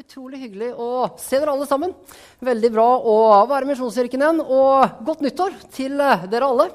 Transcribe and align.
utrolig 0.00 0.40
hyggelig 0.42 0.72
å 0.74 0.88
se 1.20 1.38
dere 1.38 1.52
alle 1.54 1.66
sammen. 1.68 1.94
Veldig 2.44 2.70
bra 2.74 2.86
å 2.98 3.14
være 3.50 3.66
i 3.66 3.70
Misjonskirken 3.70 4.24
igjen. 4.24 4.42
Og 4.42 5.00
godt 5.06 5.24
nyttår 5.24 5.56
til 5.74 6.00
eh, 6.00 6.26
dere 6.30 6.48
alle. 6.48 6.68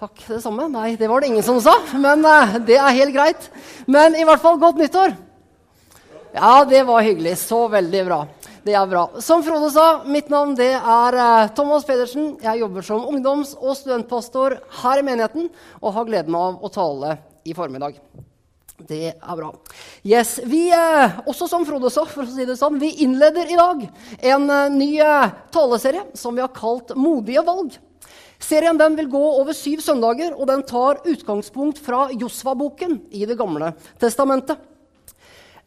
Takk, 0.00 0.24
det 0.26 0.40
samme. 0.42 0.66
Nei, 0.72 0.96
det 1.00 1.08
var 1.08 1.22
det 1.22 1.30
ingen 1.30 1.46
som 1.46 1.60
sa, 1.64 1.76
men 1.96 2.24
uh, 2.26 2.56
det 2.66 2.76
er 2.76 2.96
helt 2.98 3.14
greit. 3.14 3.46
Men 3.86 4.16
i 4.18 4.24
hvert 4.26 4.42
fall 4.42 4.58
godt 4.60 4.80
nyttår. 4.82 5.14
Ja, 6.34 6.64
det 6.68 6.82
var 6.88 7.06
hyggelig. 7.06 7.36
Så 7.40 7.62
veldig 7.72 8.02
bra. 8.08 8.18
Det 8.64 8.74
er 8.74 8.90
bra. 8.90 9.06
Som 9.22 9.44
Frode 9.46 9.70
sa, 9.72 9.86
mitt 10.08 10.30
navn 10.32 10.56
det 10.58 10.72
er 10.74 11.18
uh, 11.20 11.46
Thomas 11.54 11.86
Pedersen. 11.86 12.34
Jeg 12.42 12.64
jobber 12.64 12.84
som 12.84 13.06
ungdoms- 13.06 13.54
og 13.60 13.78
studentpastor 13.78 14.58
her 14.82 15.00
i 15.00 15.06
menigheten 15.06 15.50
og 15.80 15.96
har 15.98 16.08
gleden 16.10 16.38
av 16.42 16.64
å 16.64 16.72
tale 16.74 17.18
i 17.44 17.54
formiddag. 17.56 18.00
Det 18.74 19.12
er 19.14 19.36
bra. 19.38 19.52
Yes, 20.02 20.40
vi, 20.50 20.66
eh, 20.74 21.18
også 21.30 21.46
som 21.46 21.62
Frode 21.66 21.92
sa, 21.94 22.02
for 22.10 22.26
å 22.26 22.30
si 22.30 22.42
det 22.44 22.56
sånn, 22.58 22.80
vi 22.82 22.90
innleder 23.04 23.46
i 23.46 23.58
dag 23.58 23.84
en 24.18 24.48
eh, 24.50 24.70
ny 24.74 24.88
eh, 24.98 25.34
taleserie 25.54 26.08
som 26.18 26.34
vi 26.34 26.42
har 26.42 26.50
kalt 26.50 26.90
Modige 26.98 27.44
valg. 27.46 27.76
Serien 28.42 28.76
den 28.76 28.96
vil 28.98 29.06
gå 29.12 29.20
over 29.38 29.54
syv 29.54 29.78
søndager, 29.80 30.34
og 30.34 30.48
den 30.50 30.64
tar 30.66 30.98
utgangspunkt 31.06 31.78
fra 31.78 32.08
Josva-boken 32.18 32.98
i 33.14 33.22
Det 33.30 33.36
gamle 33.38 33.70
testamentet. 34.02 34.58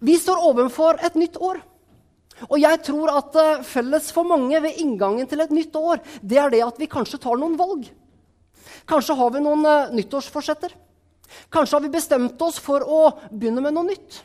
Vi 0.04 0.18
står 0.20 0.44
overfor 0.50 1.00
et 1.00 1.16
nytt 1.16 1.40
år. 1.40 1.62
Og 2.52 2.60
jeg 2.60 2.82
tror 2.86 3.16
at 3.16 3.38
felles 3.66 4.12
for 4.14 4.28
mange 4.28 4.60
ved 4.62 4.78
inngangen 4.84 5.26
til 5.32 5.42
et 5.42 5.56
nytt 5.56 5.74
år, 5.80 6.04
det 6.22 6.38
er 6.38 6.52
det 6.54 6.62
at 6.68 6.78
vi 6.78 6.92
kanskje 6.92 7.18
tar 7.24 7.40
noen 7.40 7.56
valg. 7.58 7.88
Kanskje 8.86 9.16
har 9.18 9.32
vi 9.34 9.42
noen 9.42 9.66
nyttårsforsetter. 9.96 10.76
Kanskje 11.54 11.76
har 11.76 11.86
vi 11.86 11.94
bestemt 11.94 12.42
oss 12.42 12.60
for 12.64 12.84
å 12.84 13.02
begynne 13.32 13.64
med 13.64 13.76
noe 13.76 13.90
nytt. 13.90 14.22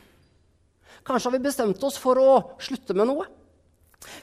Kanskje 1.03 1.29
har 1.29 1.37
vi 1.37 1.47
bestemt 1.47 1.83
oss 1.83 1.97
for 1.99 2.19
å 2.19 2.35
slutte 2.63 2.95
med 2.95 3.09
noe. 3.09 3.25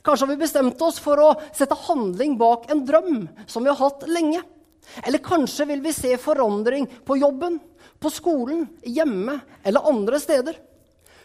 Kanskje 0.04 0.26
har 0.26 0.32
vi 0.32 0.40
bestemt 0.40 0.80
oss 0.84 1.00
for 1.00 1.20
å 1.20 1.30
sette 1.56 1.76
handling 1.86 2.36
bak 2.40 2.70
en 2.72 2.84
drøm 2.88 3.26
som 3.46 3.64
vi 3.64 3.72
har 3.72 3.80
hatt 3.80 4.06
lenge. 4.08 4.42
Eller 5.04 5.22
kanskje 5.22 5.68
vil 5.70 5.82
vi 5.84 5.92
se 5.94 6.16
forandring 6.18 6.88
på 7.06 7.18
jobben, 7.20 7.58
på 8.00 8.10
skolen, 8.12 8.64
hjemme 8.82 9.38
eller 9.62 9.88
andre 9.88 10.20
steder. 10.20 10.56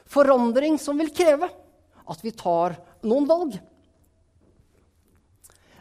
Forandring 0.05 0.77
som 0.79 0.99
vil 0.99 1.13
kreve 1.15 1.49
at 2.05 2.21
vi 2.21 2.35
tar 2.35 2.75
noen 3.07 3.27
valg. 3.29 3.55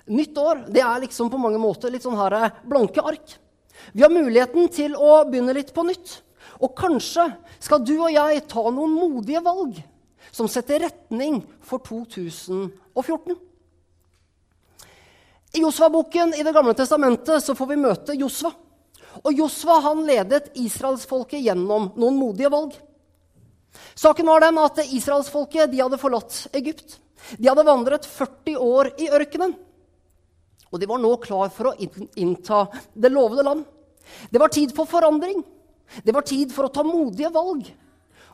Nytt 0.04 0.38
år 0.38 0.66
det 0.68 0.82
er 0.84 1.02
liksom 1.04 1.30
på 1.32 1.40
mange 1.40 1.60
måter 1.60 1.92
litt 1.92 2.04
sånn 2.04 2.18
her 2.18 2.36
blanke 2.64 3.04
ark. 3.04 3.36
Vi 3.92 4.02
har 4.02 4.12
muligheten 4.12 4.68
til 4.72 4.94
å 4.96 5.24
begynne 5.28 5.54
litt 5.56 5.72
på 5.74 5.84
nytt. 5.86 6.20
Og 6.62 6.74
kanskje 6.78 7.26
skal 7.62 7.82
du 7.84 7.96
og 7.98 8.12
jeg 8.12 8.44
ta 8.50 8.62
noen 8.70 8.94
modige 8.94 9.42
valg 9.44 9.80
som 10.34 10.48
setter 10.50 10.86
retning 10.86 11.42
for 11.62 11.82
2014. 11.84 13.36
I 15.54 15.62
Josva-boken 15.62 16.34
i 16.34 16.42
Det 16.42 16.52
gamle 16.54 16.74
testamentet 16.74 17.44
så 17.44 17.54
får 17.54 17.68
vi 17.70 17.82
møte 17.84 18.16
Josva. 18.18 18.50
Og 19.22 19.38
Josva 19.38 19.78
han 19.84 20.02
ledet 20.06 20.50
israelsfolket 20.58 21.44
gjennom 21.44 21.92
noen 21.94 22.18
modige 22.18 22.50
valg. 22.50 22.74
Saken 23.94 24.26
var 24.26 24.42
den 24.42 24.58
at 24.58 24.80
Israelsfolket 24.84 25.70
de 25.70 25.82
hadde 25.82 25.98
forlatt 25.98 26.48
Egypt. 26.54 26.98
De 27.38 27.48
hadde 27.48 27.66
vandret 27.66 28.06
40 28.06 28.58
år 28.58 28.90
i 28.98 29.08
ørkenen. 29.14 29.54
Og 30.74 30.80
de 30.82 30.90
var 30.90 30.98
nå 30.98 31.12
klar 31.22 31.52
for 31.54 31.70
å 31.70 31.76
innta 32.18 32.64
det 32.94 33.12
lovede 33.14 33.46
land. 33.46 33.62
Det 34.30 34.40
var 34.40 34.52
tid 34.52 34.74
for 34.76 34.88
forandring. 34.88 35.42
Det 36.02 36.14
var 36.14 36.26
tid 36.26 36.52
for 36.54 36.66
å 36.66 36.72
ta 36.72 36.84
modige 36.86 37.30
valg. 37.34 37.68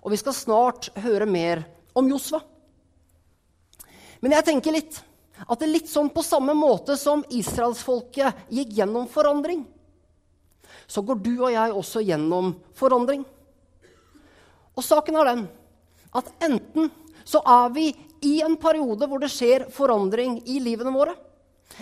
Og 0.00 0.14
vi 0.14 0.18
skal 0.20 0.36
snart 0.36 0.90
høre 1.02 1.26
mer 1.28 1.64
om 1.96 2.08
Josva. 2.08 2.40
Men 4.20 4.36
jeg 4.36 4.46
tenker 4.50 4.74
litt 4.76 5.00
at 5.46 5.60
det 5.60 5.66
er 5.66 5.72
litt 5.72 5.88
sånn 5.88 6.10
på 6.12 6.24
samme 6.24 6.52
måte 6.56 6.96
som 7.00 7.22
israelsfolket 7.32 8.50
gikk 8.52 8.74
gjennom 8.76 9.06
forandring, 9.08 9.62
så 10.90 11.00
går 11.06 11.20
du 11.22 11.32
og 11.38 11.52
jeg 11.54 11.72
også 11.72 12.02
gjennom 12.04 12.52
forandring. 12.76 13.22
Og 14.76 14.84
saken 14.84 15.16
er 15.20 15.30
den 15.30 15.46
at 16.16 16.28
enten 16.44 16.90
så 17.24 17.40
er 17.46 17.72
vi 17.72 17.86
i 18.26 18.40
en 18.44 18.56
periode 18.60 19.06
hvor 19.08 19.22
det 19.22 19.30
skjer 19.32 19.68
forandring 19.72 20.40
i 20.50 20.58
livene 20.62 20.92
våre. 20.92 21.14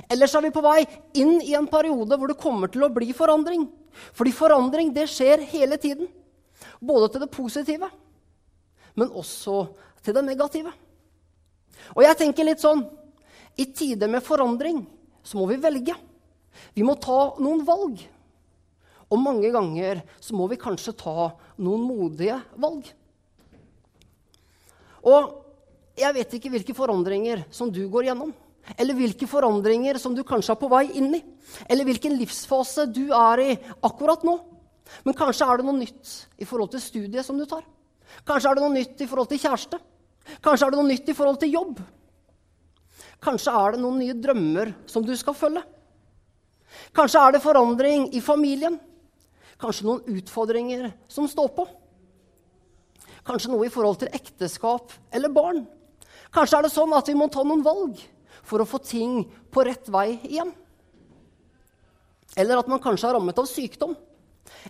Ellers 0.08 0.34
er 0.36 0.44
vi 0.44 0.54
på 0.54 0.62
vei 0.62 0.82
inn 1.18 1.38
i 1.42 1.54
en 1.58 1.68
periode 1.70 2.18
hvor 2.18 2.30
det 2.30 2.40
kommer 2.40 2.70
til 2.72 2.84
å 2.86 2.92
bli 2.92 3.10
forandring. 3.16 3.66
Fordi 4.14 4.34
forandring 4.34 4.92
det 4.94 5.08
skjer 5.10 5.42
hele 5.50 5.78
tiden. 5.80 6.10
Både 6.78 7.08
til 7.10 7.24
det 7.24 7.32
positive, 7.34 7.88
men 8.98 9.10
også 9.10 9.64
til 10.04 10.14
det 10.14 10.24
negative. 10.26 10.72
Og 11.96 12.04
jeg 12.04 12.18
tenker 12.18 12.46
litt 12.46 12.62
sånn 12.62 12.84
I 13.58 13.66
tider 13.74 14.10
med 14.10 14.22
forandring 14.22 14.84
så 15.26 15.38
må 15.38 15.48
vi 15.50 15.58
velge. 15.60 15.96
Vi 16.74 16.84
må 16.86 16.94
ta 17.00 17.34
noen 17.42 17.64
valg. 17.66 18.00
Og 19.08 19.20
mange 19.20 19.50
ganger 19.54 20.02
så 20.20 20.36
må 20.36 20.46
vi 20.50 20.60
kanskje 20.60 20.96
ta 20.98 21.30
noen 21.56 21.84
modige 21.86 22.38
valg. 22.60 22.86
Og 25.08 25.30
jeg 25.98 26.14
vet 26.14 26.36
ikke 26.36 26.52
hvilke 26.52 26.76
forandringer 26.76 27.46
som 27.54 27.72
du 27.72 27.80
går 27.90 28.10
gjennom. 28.10 28.34
Eller 28.76 28.96
hvilke 28.98 29.28
forandringer 29.30 29.98
som 30.00 30.14
du 30.16 30.24
kanskje 30.26 30.52
er 30.54 30.60
på 30.60 30.70
vei 30.70 30.84
inn 30.98 31.14
i. 31.16 31.22
Eller 31.70 31.88
hvilken 31.88 32.16
livsfase 32.18 32.88
du 32.92 33.08
er 33.14 33.44
i 33.44 33.50
akkurat 33.86 34.26
nå. 34.26 34.36
Men 35.04 35.16
kanskje 35.16 35.46
er 35.46 35.60
det 35.60 35.68
noe 35.68 35.78
nytt 35.78 36.14
i 36.40 36.48
forhold 36.48 36.72
til 36.74 36.82
studiet 36.82 37.26
som 37.26 37.38
du 37.38 37.46
tar. 37.48 37.64
Kanskje 38.28 38.50
er 38.50 38.58
det 38.58 38.64
noe 38.64 38.74
nytt 38.74 39.04
i 39.04 39.08
forhold 39.08 39.30
til 39.30 39.40
kjæreste. 39.42 39.80
Kanskje 40.44 40.66
er 40.66 40.74
det 40.74 40.80
noe 40.80 40.90
nytt 40.90 41.08
i 41.08 41.16
forhold 41.16 41.40
til 41.40 41.54
jobb. 41.54 41.80
Kanskje 43.24 43.54
er 43.60 43.74
det 43.74 43.82
noen 43.82 43.98
nye 44.02 44.16
drømmer 44.16 44.72
som 44.90 45.04
du 45.04 45.14
skal 45.18 45.36
følge. 45.36 45.64
Kanskje 46.94 47.22
er 47.24 47.34
det 47.34 47.42
forandring 47.44 48.08
i 48.14 48.22
familien. 48.24 48.78
Kanskje 49.58 49.88
noen 49.88 50.18
utfordringer 50.18 50.90
som 51.10 51.26
står 51.28 51.50
på. 51.56 51.64
Kanskje 53.26 53.50
noe 53.52 53.66
i 53.66 53.72
forhold 53.72 53.98
til 54.02 54.12
ekteskap 54.14 54.92
eller 55.12 55.32
barn. 55.32 55.64
Kanskje 56.32 56.60
er 56.60 56.68
det 56.68 56.72
sånn 56.72 56.94
at 56.96 57.08
vi 57.08 57.16
må 57.18 57.28
ta 57.32 57.42
noen 57.44 57.64
valg 57.64 57.98
for 58.48 58.62
å 58.62 58.68
få 58.68 58.80
ting 58.82 59.20
på 59.52 59.64
rett 59.66 59.88
vei 59.92 60.16
igjen. 60.26 60.50
Eller 62.38 62.60
at 62.60 62.68
man 62.70 62.82
kanskje 62.82 63.10
er 63.10 63.18
rammet 63.18 63.38
av 63.40 63.48
sykdom. 63.50 63.94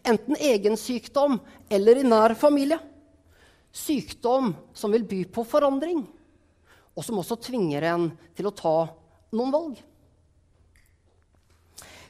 Enten 0.02 0.38
egen 0.40 0.76
sykdom 0.78 1.38
eller 1.70 2.00
i 2.00 2.06
nær 2.06 2.34
familie. 2.38 2.78
Sykdom 3.74 4.54
som 4.74 4.94
vil 4.94 5.04
by 5.06 5.24
på 5.32 5.44
forandring, 5.46 6.00
og 6.96 7.04
som 7.04 7.20
også 7.20 7.36
tvinger 7.44 7.84
en 7.92 8.08
til 8.34 8.48
å 8.48 8.54
ta 8.56 8.78
noen 9.36 9.52
valg. 9.52 9.76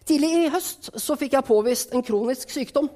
Tidlig 0.08 0.30
i 0.32 0.52
høst 0.52 0.88
fikk 1.20 1.34
jeg 1.36 1.44
påvist 1.44 1.92
en 1.92 2.04
kronisk 2.06 2.54
sykdom. 2.54 2.88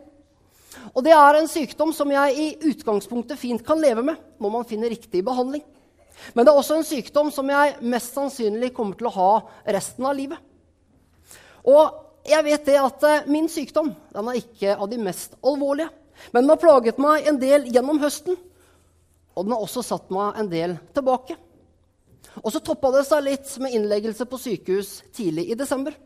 Og 0.94 1.02
det 1.04 1.12
er 1.12 1.36
en 1.36 1.50
sykdom 1.50 1.92
som 1.92 2.08
jeg 2.14 2.38
i 2.38 2.46
utgangspunktet 2.70 3.40
fint 3.40 3.60
kan 3.66 3.80
leve 3.82 4.04
med 4.06 4.40
når 4.40 4.54
man 4.54 4.68
finner 4.68 4.92
riktig 4.92 5.20
behandling. 5.26 5.64
Men 6.34 6.46
det 6.46 6.52
er 6.52 6.60
også 6.60 6.78
en 6.78 6.86
sykdom 6.86 7.30
som 7.34 7.50
jeg 7.50 7.76
mest 7.82 8.14
sannsynlig 8.16 8.72
kommer 8.76 8.98
til 8.98 9.10
å 9.10 9.16
ha 9.16 9.32
resten 9.76 10.06
av 10.08 10.16
livet. 10.16 10.38
Og 11.66 12.28
jeg 12.28 12.46
vet 12.46 12.66
det 12.66 12.78
at 12.78 13.04
eh, 13.08 13.28
min 13.30 13.48
sykdom 13.50 13.92
den 14.14 14.30
er 14.30 14.38
ikke 14.38 14.76
av 14.76 14.88
de 14.90 14.98
mest 15.02 15.34
alvorlige. 15.42 15.90
Men 16.30 16.44
den 16.44 16.52
har 16.54 16.60
plaget 16.62 17.00
meg 17.02 17.26
en 17.26 17.40
del 17.40 17.66
gjennom 17.72 17.98
høsten, 18.02 18.36
og 19.32 19.46
den 19.46 19.54
har 19.56 19.64
også 19.64 19.82
satt 19.82 20.12
meg 20.14 20.38
en 20.38 20.50
del 20.52 20.76
tilbake. 20.94 21.34
Og 22.40 22.52
så 22.54 22.62
toppa 22.64 22.92
det 22.94 23.02
seg 23.08 23.24
litt 23.26 23.50
med 23.60 23.74
innleggelse 23.76 24.26
på 24.28 24.38
sykehus 24.40 25.00
tidlig 25.16 25.48
i 25.50 25.58
desember. 25.58 25.96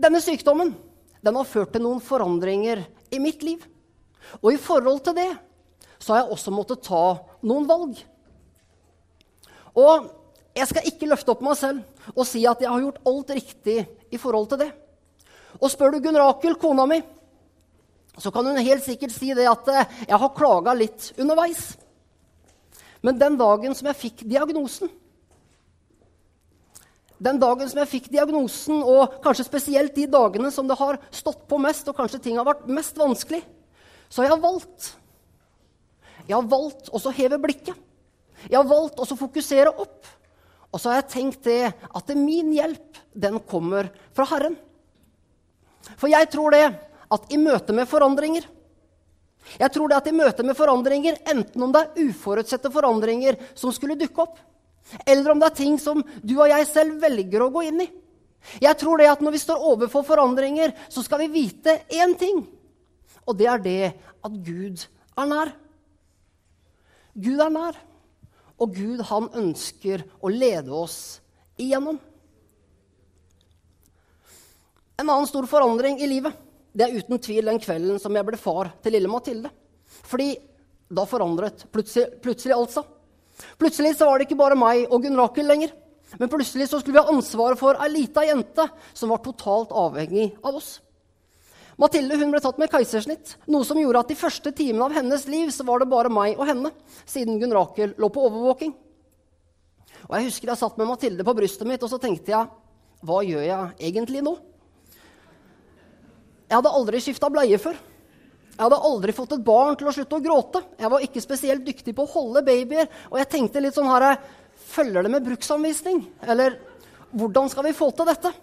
Denne 0.00 0.22
sykdommen 0.22 0.72
den 1.20 1.36
har 1.36 1.48
ført 1.48 1.74
til 1.74 1.84
noen 1.84 2.00
forandringer 2.04 2.84
i 3.12 3.20
mitt 3.20 3.42
liv. 3.44 3.64
Og 4.40 4.54
i 4.54 4.60
forhold 4.60 5.02
til 5.04 5.16
det 5.18 5.30
så 6.00 6.14
har 6.14 6.22
jeg 6.22 6.36
også 6.36 6.54
måttet 6.54 6.84
ta 6.86 7.04
noen 7.44 7.66
valg. 7.68 7.98
Og 9.78 10.10
jeg 10.56 10.66
skal 10.70 10.86
ikke 10.88 11.08
løfte 11.10 11.32
opp 11.32 11.42
meg 11.46 11.58
selv 11.58 12.14
og 12.16 12.26
si 12.26 12.42
at 12.48 12.62
jeg 12.62 12.70
har 12.70 12.82
gjort 12.82 13.02
alt 13.06 13.34
riktig 13.36 13.78
i 14.10 14.18
forhold 14.18 14.48
til 14.50 14.64
det. 14.64 14.70
Og 15.58 15.70
spør 15.70 15.94
du 15.94 16.02
Gunn 16.02 16.18
Rakel, 16.18 16.56
kona 16.58 16.86
mi, 16.90 17.00
så 18.20 18.32
kan 18.34 18.46
hun 18.46 18.58
helt 18.58 18.84
sikkert 18.84 19.14
si 19.14 19.32
det 19.36 19.46
at 19.48 19.68
eh, 19.70 20.00
jeg 20.08 20.18
har 20.22 20.34
klaga 20.36 20.74
litt 20.76 21.12
underveis. 21.20 21.74
Men 23.00 23.18
den 23.20 23.38
dagen 23.40 23.76
som 23.76 23.88
jeg 23.88 23.96
fikk 23.96 24.26
diagnosen 24.28 24.90
Den 27.20 27.38
dagen 27.40 27.68
som 27.68 27.78
jeg 27.80 27.88
fikk 27.88 28.06
diagnosen, 28.12 28.78
og 28.80 29.18
kanskje 29.24 29.44
spesielt 29.44 29.92
de 29.92 30.06
dagene 30.08 30.48
som 30.52 30.68
det 30.68 30.78
har 30.80 30.96
stått 31.12 31.42
på 31.48 31.58
mest, 31.60 31.88
og 31.88 31.98
kanskje 31.98 32.20
ting 32.24 32.38
har 32.40 32.46
vært 32.48 32.64
mest 32.72 32.96
vanskelig, 32.96 33.42
så 34.08 34.22
har 34.22 34.30
jeg 34.30 34.40
valgt. 34.40 34.86
Jeg 36.24 36.32
har 36.32 36.48
valgt 36.48 36.88
å 36.88 37.12
heve 37.12 37.36
blikket. 37.42 37.76
Jeg 38.48 38.56
har 38.56 38.68
valgt 38.68 39.00
å 39.00 39.08
fokusere 39.18 39.72
opp. 39.72 40.08
Og 40.70 40.78
så 40.78 40.92
har 40.92 41.00
jeg 41.00 41.10
tenkt 41.12 41.44
det 41.48 41.72
at 41.72 42.12
min 42.14 42.52
hjelp, 42.54 43.00
den 43.12 43.40
kommer 43.42 43.90
fra 44.14 44.26
Herren. 44.30 44.54
For 45.98 46.10
jeg 46.12 46.28
tror 46.30 46.54
det 46.54 46.66
at 47.10 47.32
i 47.34 47.40
møte 47.40 47.74
med 47.74 47.88
forandringer, 47.90 48.46
Jeg 49.58 49.72
tror 49.72 49.88
det 49.88 49.96
at 49.96 50.06
i 50.06 50.12
møte 50.12 50.44
med 50.44 50.54
forandringer, 50.54 51.16
enten 51.26 51.62
om 51.64 51.72
det 51.72 51.80
er 51.80 52.10
uforutsette 52.10 52.70
forandringer 52.70 53.38
som 53.56 53.72
skulle 53.72 53.96
dukke 53.98 54.20
opp, 54.22 54.36
eller 55.08 55.32
om 55.32 55.40
det 55.40 55.48
er 55.48 55.56
ting 55.56 55.78
som 55.80 56.04
du 56.22 56.34
og 56.36 56.50
jeg 56.52 56.68
selv 56.68 57.00
velger 57.02 57.42
å 57.42 57.48
gå 57.50 57.62
inn 57.70 57.80
i 57.80 57.88
Jeg 58.60 58.76
tror 58.78 59.00
det 59.00 59.08
at 59.10 59.24
når 59.24 59.32
vi 59.32 59.40
står 59.42 59.64
overfor 59.72 60.04
forandringer, 60.04 60.72
så 60.92 61.02
skal 61.02 61.24
vi 61.24 61.32
vite 61.32 61.80
én 61.88 62.14
ting. 62.20 62.44
Og 63.26 63.36
det 63.36 63.48
er 63.48 63.64
det 63.64 63.92
at 64.24 64.38
Gud 64.44 64.84
er 65.16 65.26
nær. 65.28 65.52
Gud 67.16 67.40
er 67.40 67.50
nær. 67.52 67.80
Og 68.60 68.76
Gud, 68.76 69.00
han 69.08 69.30
ønsker 69.40 70.04
å 70.20 70.30
lede 70.32 70.72
oss 70.74 71.20
igjennom. 71.60 71.98
En 75.00 75.08
annen 75.08 75.28
stor 75.28 75.48
forandring 75.48 76.00
i 76.04 76.08
livet 76.10 76.36
det 76.76 76.86
er 76.86 77.00
uten 77.00 77.18
tvil 77.18 77.48
den 77.48 77.58
kvelden 77.62 77.98
som 77.98 78.14
jeg 78.14 78.26
ble 78.26 78.38
far 78.38 78.70
til 78.84 78.94
lille 78.94 79.10
Mathilde. 79.10 79.50
Fordi 80.06 80.34
da 80.90 81.06
forandret 81.08 81.64
plutselig, 81.72 82.20
plutselig 82.22 82.54
alt 82.54 82.74
seg. 82.76 82.90
Plutselig 83.58 83.94
så 83.96 84.06
var 84.06 84.20
det 84.20 84.28
ikke 84.28 84.38
bare 84.38 84.58
meg 84.58 84.84
og 84.90 85.02
Gunn 85.02 85.18
Rakel 85.18 85.48
lenger. 85.48 85.72
Men 86.18 86.30
plutselig 86.30 86.68
så 86.68 86.80
skulle 86.80 86.98
vi 86.98 87.02
ha 87.02 87.14
ansvaret 87.14 87.58
for 87.58 87.78
ei 87.80 87.90
lita 87.92 88.24
jente 88.26 88.66
som 88.92 89.12
var 89.12 89.22
totalt 89.24 89.74
avhengig 89.74 90.32
av 90.42 90.58
oss. 90.58 90.78
Mathilde 91.80 92.18
hun 92.20 92.32
ble 92.34 92.40
tatt 92.44 92.58
med 92.60 92.68
keisersnitt, 92.68 93.38
noe 93.48 93.64
som 93.64 93.78
gjorde 93.80 94.02
at 94.02 94.10
de 94.12 94.18
første 94.18 94.52
timene 94.52 94.84
av 94.84 94.96
hennes 94.98 95.22
liv 95.32 95.48
så 95.54 95.64
var 95.64 95.80
det 95.80 95.88
bare 95.88 96.12
meg 96.12 96.36
og 96.36 96.44
henne, 96.50 96.72
siden 97.08 97.40
Gunn 97.40 97.54
Rakel 97.56 97.94
lå 97.96 98.10
på 98.12 98.24
overvåking. 98.28 98.74
Og 100.08 100.16
Jeg 100.18 100.26
husker 100.28 100.52
jeg 100.52 100.60
satt 100.60 100.76
med 100.80 100.90
Mathilde 100.90 101.24
på 101.24 101.34
brystet 101.36 101.68
mitt, 101.68 101.82
og 101.82 101.92
så 101.92 102.00
tenkte 102.02 102.34
jeg 102.34 102.50
hva 103.00 103.22
gjør 103.24 103.46
jeg 103.46 103.88
egentlig 103.88 104.20
nå? 104.24 104.34
Jeg 106.50 106.58
hadde 106.58 106.74
aldri 106.76 107.00
skifta 107.00 107.30
bleie 107.32 107.56
før. 107.62 107.78
Jeg 108.50 108.60
hadde 108.66 108.82
aldri 108.90 109.14
fått 109.16 109.32
et 109.38 109.44
barn 109.46 109.78
til 109.78 109.88
å 109.88 109.94
slutte 109.94 110.18
å 110.18 110.24
gråte. 110.24 110.60
Jeg 110.76 110.92
var 110.92 111.04
ikke 111.06 111.22
spesielt 111.24 111.64
dyktig 111.64 111.94
på 111.96 112.04
å 112.04 112.10
holde 112.10 112.42
babyer. 112.44 112.90
Og 113.08 113.16
jeg 113.22 113.30
tenkte 113.32 113.62
litt 113.62 113.78
sånn 113.78 113.88
her 113.88 114.18
Følger 114.70 115.02
det 115.02 115.10
med 115.10 115.24
bruksanvisning? 115.24 116.02
Eller 116.28 116.58
hvordan 117.16 117.48
skal 117.50 117.64
vi 117.64 117.72
få 117.74 117.88
til 117.96 118.06
dette? 118.10 118.34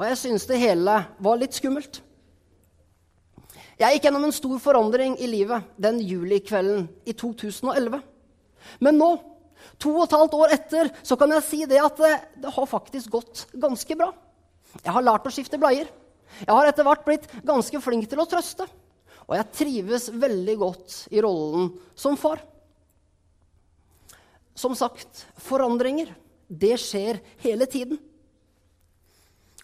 Og 0.00 0.06
jeg 0.08 0.16
syns 0.16 0.46
det 0.48 0.56
hele 0.56 0.94
var 1.20 1.36
litt 1.36 1.52
skummelt. 1.52 1.98
Jeg 3.80 3.96
gikk 3.96 4.06
gjennom 4.06 4.24
en 4.24 4.32
stor 4.32 4.56
forandring 4.60 5.18
i 5.20 5.28
livet 5.28 5.66
den 5.80 6.00
julikvelden 6.00 6.86
i 7.04 7.12
2011. 7.12 8.00
Men 8.80 8.96
nå, 8.96 9.10
to 9.80 9.92
og 9.98 10.06
et 10.06 10.16
halvt 10.16 10.38
år 10.40 10.56
etter, 10.56 10.90
så 11.04 11.20
kan 11.20 11.36
jeg 11.36 11.44
si 11.44 11.60
det 11.68 11.82
at 11.84 12.00
det, 12.00 12.14
det 12.40 12.54
har 12.56 12.72
faktisk 12.72 13.12
gått 13.12 13.44
ganske 13.52 14.00
bra. 14.00 14.08
Jeg 14.80 14.96
har 14.96 15.04
lært 15.04 15.28
å 15.28 15.34
skifte 15.36 15.60
bleier. 15.60 15.92
Jeg 16.40 16.52
har 16.56 16.68
etter 16.68 16.86
hvert 16.88 17.04
blitt 17.04 17.28
ganske 17.44 17.84
flink 17.84 18.08
til 18.08 18.24
å 18.24 18.28
trøste, 18.28 18.64
og 19.28 19.36
jeg 19.36 19.52
trives 19.52 20.08
veldig 20.16 20.56
godt 20.64 21.00
i 21.12 21.20
rollen 21.20 21.74
som 21.92 22.16
far. 22.16 22.40
Som 24.56 24.72
sagt, 24.76 25.26
forandringer, 25.44 26.14
det 26.48 26.78
skjer 26.80 27.20
hele 27.44 27.68
tiden. 27.68 28.00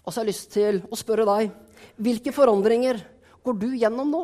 Og 0.06 0.12
så 0.12 0.20
har 0.20 0.26
jeg 0.26 0.32
lyst 0.32 0.52
til 0.54 0.80
å 0.86 0.98
spørre 0.98 1.26
deg 1.26 1.50
hvilke 1.98 2.32
forandringer 2.34 3.00
går 3.42 3.56
du 3.58 3.68
gjennom 3.74 4.12
nå? 4.12 4.22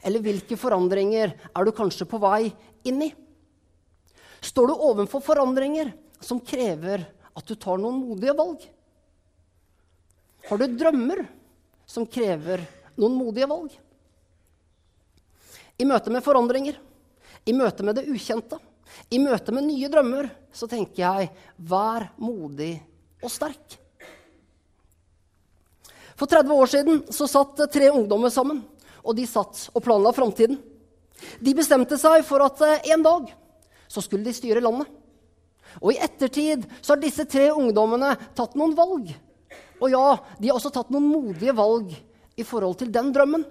Eller 0.00 0.24
hvilke 0.24 0.56
forandringer 0.56 1.34
er 1.36 1.66
du 1.66 1.72
kanskje 1.76 2.08
på 2.08 2.20
vei 2.22 2.48
inn 2.88 3.02
i? 3.04 3.10
Står 4.40 4.70
du 4.70 4.74
overfor 4.88 5.20
forandringer 5.24 5.92
som 6.24 6.40
krever 6.40 7.04
at 7.36 7.44
du 7.44 7.54
tar 7.60 7.80
noen 7.80 8.00
modige 8.00 8.36
valg? 8.36 8.64
Har 10.48 10.60
du 10.60 10.78
drømmer 10.80 11.26
som 11.84 12.08
krever 12.08 12.64
noen 12.96 13.18
modige 13.18 13.50
valg? 13.50 13.74
I 15.80 15.88
møte 15.88 16.12
med 16.12 16.24
forandringer, 16.24 16.76
i 17.48 17.52
møte 17.56 17.84
med 17.84 17.96
det 17.96 18.08
ukjente, 18.08 18.56
i 19.12 19.20
møte 19.20 19.52
med 19.52 19.68
nye 19.68 19.88
drømmer, 19.92 20.28
så 20.52 20.68
tenker 20.68 21.04
jeg 21.04 21.30
vær 21.56 22.10
modig 22.20 22.74
og 23.20 23.32
sterk. 23.32 23.79
For 26.20 26.28
30 26.28 26.52
år 26.52 26.68
siden 26.68 27.00
så 27.08 27.28
satt 27.30 27.62
tre 27.72 27.88
ungdommer 27.88 28.32
sammen, 28.32 28.60
og 29.00 29.16
de 29.16 29.24
satt 29.28 29.70
og 29.72 29.84
planla 29.86 30.12
framtiden. 30.12 30.58
De 31.40 31.56
bestemte 31.56 31.96
seg 32.00 32.20
for 32.28 32.44
at 32.44 32.60
eh, 32.66 32.92
en 32.92 33.04
dag 33.04 33.32
så 33.90 34.04
skulle 34.04 34.28
de 34.28 34.36
styre 34.36 34.60
landet. 34.60 34.88
Og 35.80 35.94
i 35.94 36.00
ettertid 36.02 36.68
så 36.82 36.92
har 36.94 37.00
disse 37.00 37.24
tre 37.30 37.48
ungdommene 37.54 38.12
tatt 38.36 38.56
noen 38.58 38.76
valg 38.76 39.10
og 39.80 39.88
ja, 39.88 40.06
de 40.38 40.50
har 40.50 40.58
også 40.58 40.72
tatt 40.74 40.92
noen 40.92 41.08
modige 41.08 41.54
valg 41.56 41.92
i 42.36 42.44
forhold 42.46 42.78
til 42.80 42.92
den 42.92 43.10
drømmen. 43.16 43.44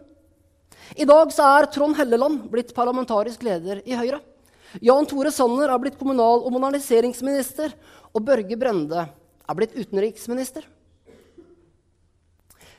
I 0.97 1.05
dag 1.09 1.31
så 1.33 1.45
er 1.57 1.69
Trond 1.73 1.97
Helleland 1.97 2.45
blitt 2.53 2.73
parlamentarisk 2.77 3.43
leder 3.45 3.81
i 3.85 3.97
Høyre. 3.97 4.21
Jan 4.85 5.07
Tore 5.09 5.31
Sanner 5.33 5.73
er 5.73 5.81
blitt 5.81 5.97
kommunal- 5.97 6.43
og 6.45 6.53
moderniseringsminister. 6.53 7.73
Og 8.13 8.23
Børge 8.25 8.57
Brende 8.57 9.05
er 9.05 9.57
blitt 9.57 9.75
utenriksminister. 9.77 10.65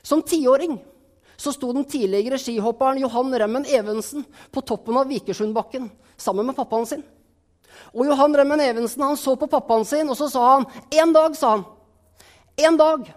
Som 0.01 0.21
tiåring 0.21 0.79
så 1.41 1.53
sto 1.53 1.71
den 1.73 1.85
tidligere 1.89 2.37
skihopperen 2.37 3.01
Johan 3.01 3.33
Remmen 3.33 3.65
Evensen 3.65 4.25
på 4.51 4.61
toppen 4.61 4.97
av 4.97 5.09
Vikersundbakken 5.09 5.89
sammen 6.17 6.45
med 6.45 6.55
pappaen 6.55 6.85
sin. 6.85 7.01
Og 7.95 8.05
Johan 8.05 8.35
Remmen 8.37 8.61
Evensen 8.61 9.01
han 9.03 9.17
så 9.17 9.33
på 9.39 9.49
pappaen 9.49 9.85
sin, 9.87 10.09
og 10.09 10.17
så 10.19 10.29
sa 10.29 10.43
han 10.51 10.67
en 11.01 11.15
dag 11.15 11.37
sa 11.37 11.55
han, 11.55 11.65
en 12.61 12.77
dag 12.77 13.09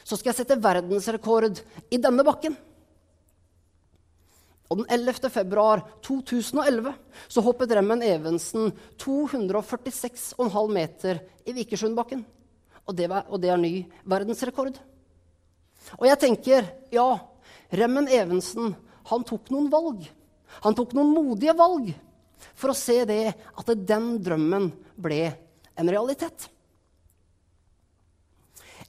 så 0.00 0.16
skal 0.16 0.32
jeg 0.32 0.38
sette 0.40 0.56
verdensrekord 0.64 1.60
i 1.92 2.00
denne 2.00 2.24
bakken. 2.24 2.56
Og 4.68 4.82
den 4.82 4.88
11. 4.92 5.28
februar 5.32 5.82
2011 6.04 6.92
så 7.28 7.44
hoppet 7.44 7.72
Remmen 7.76 8.02
Evensen 8.04 8.72
246,5 9.00 10.72
meter 10.72 11.22
i 11.48 11.54
Vikersundbakken. 11.56 12.24
Og 12.88 12.96
det, 12.96 13.08
var, 13.12 13.28
og 13.28 13.40
det 13.40 13.52
er 13.52 13.60
ny 13.60 13.72
verdensrekord. 14.08 14.76
Og 15.96 16.04
jeg 16.08 16.20
tenker, 16.20 16.68
ja, 16.92 17.08
Remmen 17.72 18.08
Evensen 18.12 18.74
han 19.08 19.24
tok 19.24 19.48
noen 19.52 19.70
valg. 19.72 20.04
Han 20.64 20.76
tok 20.76 20.94
noen 20.96 21.14
modige 21.14 21.54
valg 21.56 21.92
for 22.58 22.72
å 22.72 22.76
se 22.76 23.00
det 23.08 23.32
at 23.32 23.72
den 23.88 24.16
drømmen 24.22 24.70
ble 25.00 25.22
en 25.78 25.90
realitet. 25.90 26.48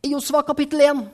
I 0.03 0.13
Josva 0.13 0.41
kapittel 0.47 0.83
1 0.85 1.05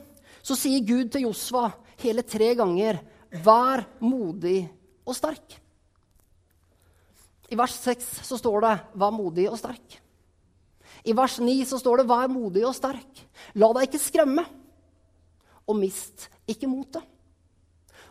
så 0.45 0.57
sier 0.57 0.85
Gud 0.85 1.11
til 1.13 1.25
Josva 1.25 1.71
hele 2.03 2.23
tre 2.23 2.53
ganger 2.55 3.01
'vær 3.31 3.85
modig 3.99 4.69
og 5.05 5.15
sterk'. 5.15 5.57
I 7.49 7.55
vers 7.55 7.73
6 7.81 8.25
så 8.25 8.37
står 8.37 8.61
det 8.61 8.75
'vær 8.95 9.11
modig 9.11 9.49
og 9.49 9.57
sterk'. 9.57 9.99
I 11.06 11.13
vers 11.13 11.39
9 11.39 11.65
så 11.65 11.80
står 11.80 11.97
det 11.97 12.07
'vær 12.07 12.30
modig 12.30 12.65
og 12.65 12.75
sterk'. 12.75 13.25
La 13.56 13.73
deg 13.73 13.89
ikke 13.89 13.99
skremme, 13.99 14.45
og 15.66 15.78
mist 15.80 16.28
ikke 16.50 16.69
motet. 16.69 17.04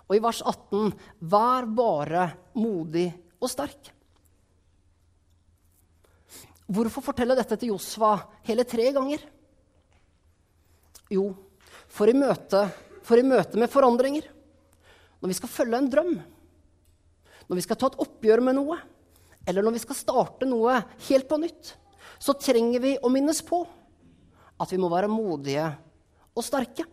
Og 0.04 0.16
i 0.16 0.22
vers 0.22 0.42
18 0.44 0.92
vær 1.32 1.68
bare 1.70 2.28
modig 2.58 3.08
og 3.40 3.50
sterk. 3.50 3.90
Hvorfor 6.64 7.04
fortelle 7.04 7.36
dette 7.36 7.56
til 7.60 7.74
Josva 7.74 8.16
hele 8.46 8.64
tre 8.68 8.88
ganger? 8.96 9.20
Jo, 11.12 11.28
for 11.92 12.08
i, 12.08 12.16
møte, 12.16 12.64
for 13.04 13.20
i 13.20 13.26
møte 13.26 13.60
med 13.60 13.72
forandringer, 13.72 14.26
når 15.20 15.30
vi 15.30 15.36
skal 15.36 15.52
følge 15.52 15.80
en 15.80 15.90
drøm, 15.92 16.14
når 17.44 17.60
vi 17.60 17.64
skal 17.64 17.78
ta 17.80 17.90
et 17.90 18.00
oppgjør 18.00 18.42
med 18.44 18.56
noe, 18.56 18.78
eller 19.44 19.64
når 19.64 19.76
vi 19.76 19.82
skal 19.84 19.98
starte 19.98 20.48
noe 20.48 20.78
helt 21.10 21.28
på 21.28 21.38
nytt, 21.40 21.74
så 22.16 22.36
trenger 22.40 22.80
vi 22.80 22.94
å 22.96 23.12
minnes 23.12 23.42
på 23.44 23.60
at 24.60 24.72
vi 24.72 24.80
må 24.80 24.88
være 24.92 25.10
modige 25.12 25.66
og 26.32 26.44
sterke. 26.46 26.86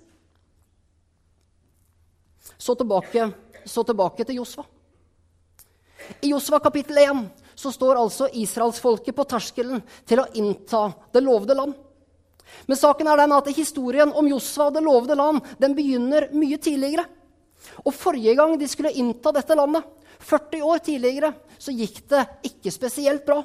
Så 2.58 2.76
tilbake, 2.76 3.30
så 3.66 3.84
tilbake 3.84 4.26
til 4.26 4.42
Josva. 4.42 4.66
I 6.22 6.32
Josva 6.34 6.60
kapittel 6.60 6.98
1 6.98 7.24
så 7.56 7.72
står 7.72 8.00
altså 8.02 8.28
israelsfolket 8.34 9.16
på 9.16 9.26
terskelen 9.30 9.82
til 10.10 10.22
å 10.22 10.28
innta 10.38 10.88
det 11.14 11.22
lovede 11.24 11.56
land. 11.58 11.76
Men 12.66 12.78
saken 12.78 13.08
er 13.08 13.22
den 13.22 13.34
at 13.36 13.50
historien 13.56 14.12
om 14.18 14.28
Josva 14.28 14.70
og 14.70 14.76
det 14.76 14.84
lovede 14.86 15.18
land 15.18 15.46
den 15.62 15.76
begynner 15.78 16.30
mye 16.36 16.58
tidligere. 16.62 17.06
Og 17.86 17.94
Forrige 17.96 18.36
gang 18.38 18.58
de 18.60 18.68
skulle 18.70 18.94
innta 18.98 19.34
dette 19.36 19.56
landet, 19.56 19.86
40 20.22 20.66
år 20.66 20.82
tidligere, 20.86 21.32
så 21.58 21.74
gikk 21.74 22.04
det 22.10 22.26
ikke 22.50 22.74
spesielt 22.74 23.26
bra. 23.26 23.40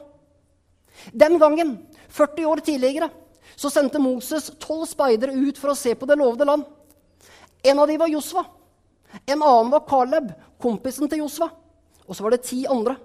Den 1.13 1.39
gangen, 1.41 1.77
40 2.09 2.49
år 2.49 2.63
tidligere, 2.65 3.09
så 3.57 3.71
sendte 3.73 4.01
Moses 4.03 4.51
tolv 4.61 4.85
speidere 4.89 5.33
ut 5.33 5.59
for 5.61 5.73
å 5.73 5.79
se 5.79 5.95
på 5.97 6.09
det 6.09 6.19
lovede 6.21 6.49
land. 6.49 6.65
En 7.65 7.81
av 7.81 7.89
dem 7.89 8.01
var 8.01 8.13
Josva. 8.13 8.45
En 9.27 9.43
annen 9.43 9.73
var 9.73 9.85
Caleb, 9.89 10.33
kompisen 10.63 11.09
til 11.09 11.25
Josva. 11.25 11.51
Og 12.07 12.17
så 12.17 12.25
var 12.25 12.35
det 12.35 12.47
ti 12.47 12.65
andre. 12.71 12.97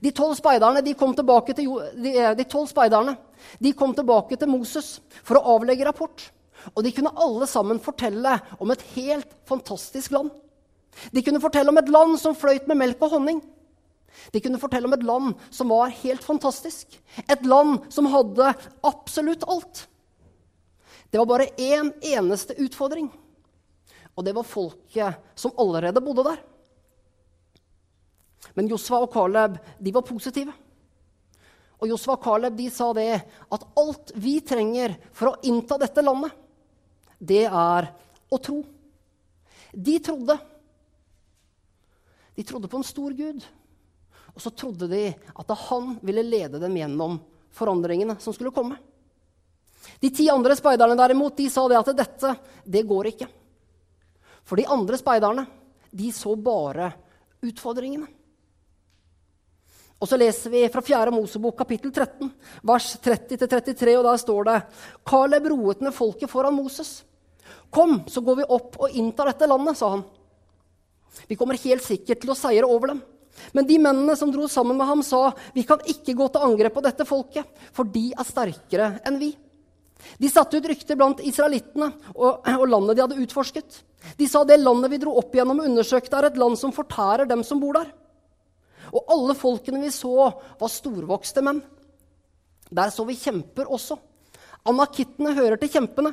De 0.00 0.12
tolv 0.14 0.36
speiderne 0.38 0.82
de 0.84 0.94
kom 0.96 1.12
tilbake 1.16 1.54
til, 1.56 1.68
de, 2.00 2.14
eh, 2.16 2.34
de 2.36 2.44
speiderne, 2.68 3.16
de 3.60 3.72
kom 3.72 3.94
tilbake 3.94 4.36
til 4.36 4.48
Moses 4.48 5.00
for 5.22 5.36
å 5.36 5.56
avlegge 5.56 5.84
rapport. 5.84 6.30
Og 6.76 6.84
de 6.84 6.92
kunne 6.92 7.12
alle 7.16 7.46
sammen 7.46 7.80
fortelle 7.82 8.38
om 8.60 8.70
et 8.70 8.82
helt 8.94 9.28
fantastisk 9.44 10.12
land. 10.12 10.30
De 11.12 11.22
kunne 11.22 11.40
fortelle 11.40 11.68
om 11.68 11.78
et 11.78 11.88
land 11.88 12.18
som 12.20 12.36
fløyt 12.36 12.68
med 12.68 12.78
melk 12.78 13.02
og 13.02 13.16
honning. 13.16 13.42
De 14.32 14.40
kunne 14.40 14.60
fortelle 14.60 14.86
om 14.86 14.92
et 14.92 15.04
land 15.04 15.32
som 15.50 15.72
var 15.72 15.92
helt 16.02 16.24
fantastisk. 16.24 16.98
Et 17.28 17.46
land 17.46 17.80
som 17.92 18.06
hadde 18.12 18.52
absolutt 18.84 19.44
alt. 19.48 19.86
Det 21.10 21.20
var 21.20 21.28
bare 21.28 21.50
én 21.58 21.90
eneste 22.00 22.56
utfordring, 22.60 23.10
og 24.12 24.24
det 24.26 24.34
var 24.36 24.48
folket 24.48 25.38
som 25.38 25.54
allerede 25.60 26.02
bodde 26.04 26.24
der. 26.26 26.42
Men 28.58 28.68
Josva 28.68 29.00
og 29.04 29.12
Caleb 29.12 29.56
de 29.80 29.94
var 29.94 30.04
positive. 30.04 30.52
Og 31.82 31.88
Josva 31.90 32.16
og 32.18 32.24
Caleb 32.24 32.58
de 32.58 32.68
sa 32.70 32.90
det 32.96 33.08
at 33.16 33.66
alt 33.80 34.12
vi 34.20 34.36
trenger 34.44 34.94
for 35.14 35.32
å 35.32 35.38
innta 35.48 35.78
dette 35.80 36.04
landet, 36.04 36.34
det 37.18 37.46
er 37.46 37.88
å 38.32 38.38
tro. 38.42 38.60
De 39.72 39.96
trodde. 40.04 40.36
De 42.34 42.44
trodde 42.44 42.68
på 42.68 42.80
en 42.80 42.86
stor 42.86 43.14
Gud. 43.16 43.44
Og 44.32 44.40
så 44.40 44.52
trodde 44.54 44.88
de 44.90 45.04
at 45.12 45.52
han 45.68 45.96
ville 46.04 46.24
lede 46.24 46.60
dem 46.60 46.76
gjennom 46.76 47.18
forandringene 47.52 48.16
som 48.20 48.34
skulle 48.34 48.54
komme. 48.54 48.78
De 50.00 50.10
ti 50.14 50.28
andre 50.30 50.54
speiderne 50.56 50.96
derimot, 50.98 51.36
de 51.36 51.48
sa 51.50 51.64
det 51.68 51.78
at 51.80 51.90
dette, 51.96 52.34
det 52.64 52.84
går 52.88 53.10
ikke. 53.12 53.28
For 54.46 54.58
de 54.58 54.66
andre 54.66 54.98
speiderne, 54.98 55.46
de 55.92 56.10
så 56.14 56.34
bare 56.36 56.90
utfordringene. 57.42 58.08
Og 60.02 60.08
så 60.10 60.18
leser 60.18 60.50
vi 60.50 60.64
fra 60.72 60.82
4. 60.82 61.12
Mosebok 61.14 61.54
kapittel 61.60 61.92
13, 61.94 62.30
vers 62.66 62.88
30-33, 63.04 63.92
og 64.00 64.06
der 64.08 64.18
står 64.18 64.48
det 64.48 64.56
Kaleb 65.06 65.46
roet 65.52 65.84
ned 65.84 65.94
folket 65.94 66.30
foran 66.30 66.56
Moses. 66.56 67.04
Kom, 67.70 68.00
så 68.10 68.20
går 68.24 68.40
vi 68.40 68.48
opp 68.50 68.80
og 68.82 68.98
inntar 68.98 69.30
dette 69.30 69.46
landet, 69.46 69.78
sa 69.78 69.92
han. 69.94 70.02
Vi 71.28 71.38
kommer 71.38 71.60
helt 71.60 71.84
sikkert 71.86 72.22
til 72.24 72.32
å 72.34 72.36
seire 72.36 72.66
over 72.66 72.92
dem. 72.92 73.02
Men 73.54 73.68
de 73.68 73.78
mennene 73.80 74.16
som 74.18 74.32
dro 74.32 74.48
sammen 74.50 74.76
med 74.76 74.88
ham, 74.90 75.04
sa 75.06 75.30
vi 75.54 75.64
kan 75.68 75.80
ikke 75.88 76.16
gå 76.18 76.26
til 76.34 76.44
angrep 76.48 76.74
på 76.74 76.84
dette 76.84 77.06
folket, 77.08 77.46
for 77.72 77.88
de 77.88 78.10
er 78.10 78.28
sterkere 78.28 78.90
enn 79.06 79.20
vi. 79.22 79.30
De 80.18 80.30
satte 80.30 80.58
ut 80.58 80.68
rykter 80.68 80.98
blant 80.98 81.20
israelittene 81.24 81.88
og, 82.14 82.42
og, 82.46 82.66
landet 82.68 82.98
de 82.98 83.04
hadde 83.04 83.20
utforsket. 83.22 83.82
De 84.18 84.26
sa 84.28 84.42
det 84.46 84.58
landet 84.60 84.90
vi 84.92 85.00
dro 85.02 85.14
opp 85.20 85.34
igjennom 85.34 85.62
og 85.62 85.68
undersøkte, 85.70 86.18
er 86.18 86.30
et 86.30 86.40
land 86.40 86.58
som 86.58 86.74
fortærer 86.74 87.28
dem 87.30 87.44
som 87.46 87.60
bor 87.62 87.78
der. 87.78 87.92
Og 88.92 89.12
alle 89.14 89.36
folkene 89.38 89.80
vi 89.82 89.92
så, 89.94 90.32
var 90.60 90.72
storvokste 90.72 91.44
menn. 91.44 91.62
Der 92.72 92.90
så 92.92 93.06
vi 93.08 93.16
kjemper 93.20 93.70
også. 93.70 93.96
Anakittene 94.68 95.34
hører 95.36 95.60
til 95.60 95.72
kjempene. 95.72 96.12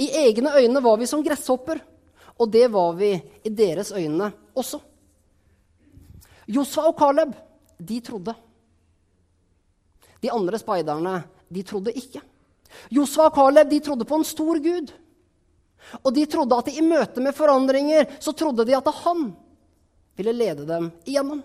I 0.00 0.10
egne 0.26 0.52
øyne 0.60 0.82
var 0.84 1.00
vi 1.00 1.08
som 1.08 1.22
gresshopper, 1.24 1.80
og 2.40 2.52
det 2.52 2.66
var 2.72 2.94
vi 2.98 3.14
i 3.44 3.50
deres 3.52 3.92
øyne 3.92 4.30
også. 4.56 4.80
Josfa 6.50 6.86
og 6.88 6.96
Caleb, 6.98 7.34
de 7.78 8.00
trodde. 8.04 8.34
De 10.20 10.30
andre 10.32 10.58
speiderne, 10.60 11.22
de 11.48 11.62
trodde 11.62 11.94
ikke. 11.96 12.22
Josfa 12.90 13.28
og 13.28 13.36
Caleb 13.36 13.70
de 13.70 13.80
trodde 13.84 14.06
på 14.08 14.18
en 14.20 14.26
stor 14.26 14.60
gud. 14.62 14.92
Og 16.04 16.10
de 16.14 16.26
trodde 16.30 16.58
at 16.58 16.68
de, 16.68 16.76
i 16.78 16.84
møte 16.84 17.22
med 17.24 17.36
forandringer 17.36 18.10
så 18.22 18.34
trodde 18.36 18.66
de 18.68 18.76
at 18.76 18.90
han 19.02 19.30
ville 20.18 20.34
lede 20.36 20.66
dem 20.68 20.90
igjennom. 21.08 21.40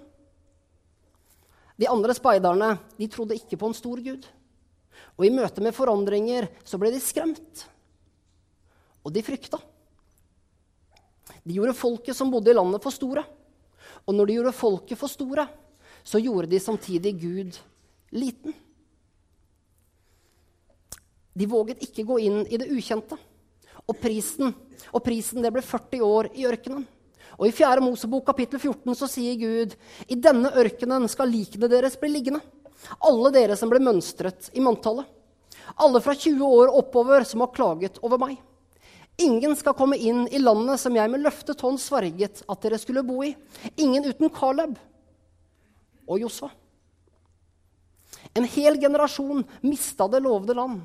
De 1.75 1.87
andre 1.91 2.15
speiderne 2.15 2.75
de 2.97 3.07
trodde 3.11 3.37
ikke 3.37 3.59
på 3.59 3.69
en 3.69 3.77
stor 3.77 4.01
gud. 4.03 4.27
Og 5.15 5.27
i 5.27 5.33
møte 5.33 5.63
med 5.63 5.75
forandringer 5.75 6.49
så 6.67 6.79
ble 6.79 6.91
de 6.93 7.01
skremt. 7.03 7.65
Og 9.05 9.13
de 9.15 9.23
frykta. 9.23 9.59
De 11.45 11.53
gjorde 11.53 11.77
folket 11.77 12.17
som 12.17 12.31
bodde 12.33 12.51
i 12.51 12.57
landet, 12.57 12.81
for 12.81 12.93
store. 12.93 13.21
Og 14.05 14.15
når 14.15 14.27
de 14.27 14.37
gjorde 14.39 14.55
folket 14.57 14.97
for 14.97 15.11
store, 15.11 15.45
så 16.05 16.21
gjorde 16.21 16.49
de 16.49 16.61
samtidig 16.61 17.13
Gud 17.21 17.59
liten. 18.13 18.55
De 21.35 21.47
våget 21.51 21.83
ikke 21.83 22.05
gå 22.07 22.19
inn 22.23 22.43
i 22.47 22.59
det 22.59 22.69
ukjente. 22.71 23.17
Og 23.85 23.97
prisen, 24.01 24.53
og 24.95 25.03
prisen 25.03 25.43
det 25.43 25.51
ble 25.53 25.61
40 25.61 26.05
år 26.05 26.29
i 26.33 26.47
ørkenen. 26.47 26.85
Og 27.35 27.49
I 27.49 27.53
4. 27.53 27.83
Mosebok 27.83 28.23
kapittel 28.29 28.61
14 28.61 28.95
så 28.95 29.09
sier 29.11 29.35
Gud.: 29.39 29.75
I 30.07 30.15
denne 30.15 30.53
ørkenen 30.55 31.09
skal 31.11 31.29
likene 31.29 31.67
deres 31.71 31.99
bli 31.99 32.13
liggende. 32.13 32.39
Alle 33.03 33.31
dere 33.35 33.57
som 33.59 33.69
ble 33.71 33.81
mønstret 33.83 34.49
i 34.55 34.63
manntallet. 34.63 35.05
Alle 35.81 35.99
fra 36.01 36.15
20 36.15 36.45
år 36.45 36.71
oppover 36.79 37.25
som 37.27 37.43
har 37.43 37.53
klaget 37.55 37.99
over 38.05 38.21
meg. 38.21 38.37
Ingen 39.17 39.55
skal 39.55 39.75
komme 39.75 39.97
inn 39.97 40.25
i 40.27 40.39
landet 40.39 40.79
som 40.79 40.95
jeg 40.95 41.11
med 41.11 41.23
løftet 41.23 41.61
hånd 41.63 41.79
sverget 41.79 42.43
at 42.47 42.63
dere 42.63 42.79
skulle 42.79 43.03
bo 43.03 43.21
i. 43.23 43.33
Ingen 43.75 44.07
uten 44.07 44.31
Caleb 44.31 44.75
og 46.05 46.19
Josva. 46.19 46.51
En 48.35 48.47
hel 48.47 48.79
generasjon 48.79 49.43
mista 49.63 50.07
det 50.11 50.21
lovede 50.23 50.55
land 50.57 50.83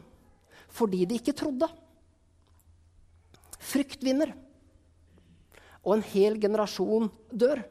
fordi 0.71 1.05
de 1.09 1.19
ikke 1.21 1.37
trodde. 1.37 1.69
Frykt 3.61 4.03
vinner. 4.07 4.33
Og 5.85 5.97
en 5.97 6.07
hel 6.13 6.37
generasjon 6.41 7.09
dør. 7.31 7.63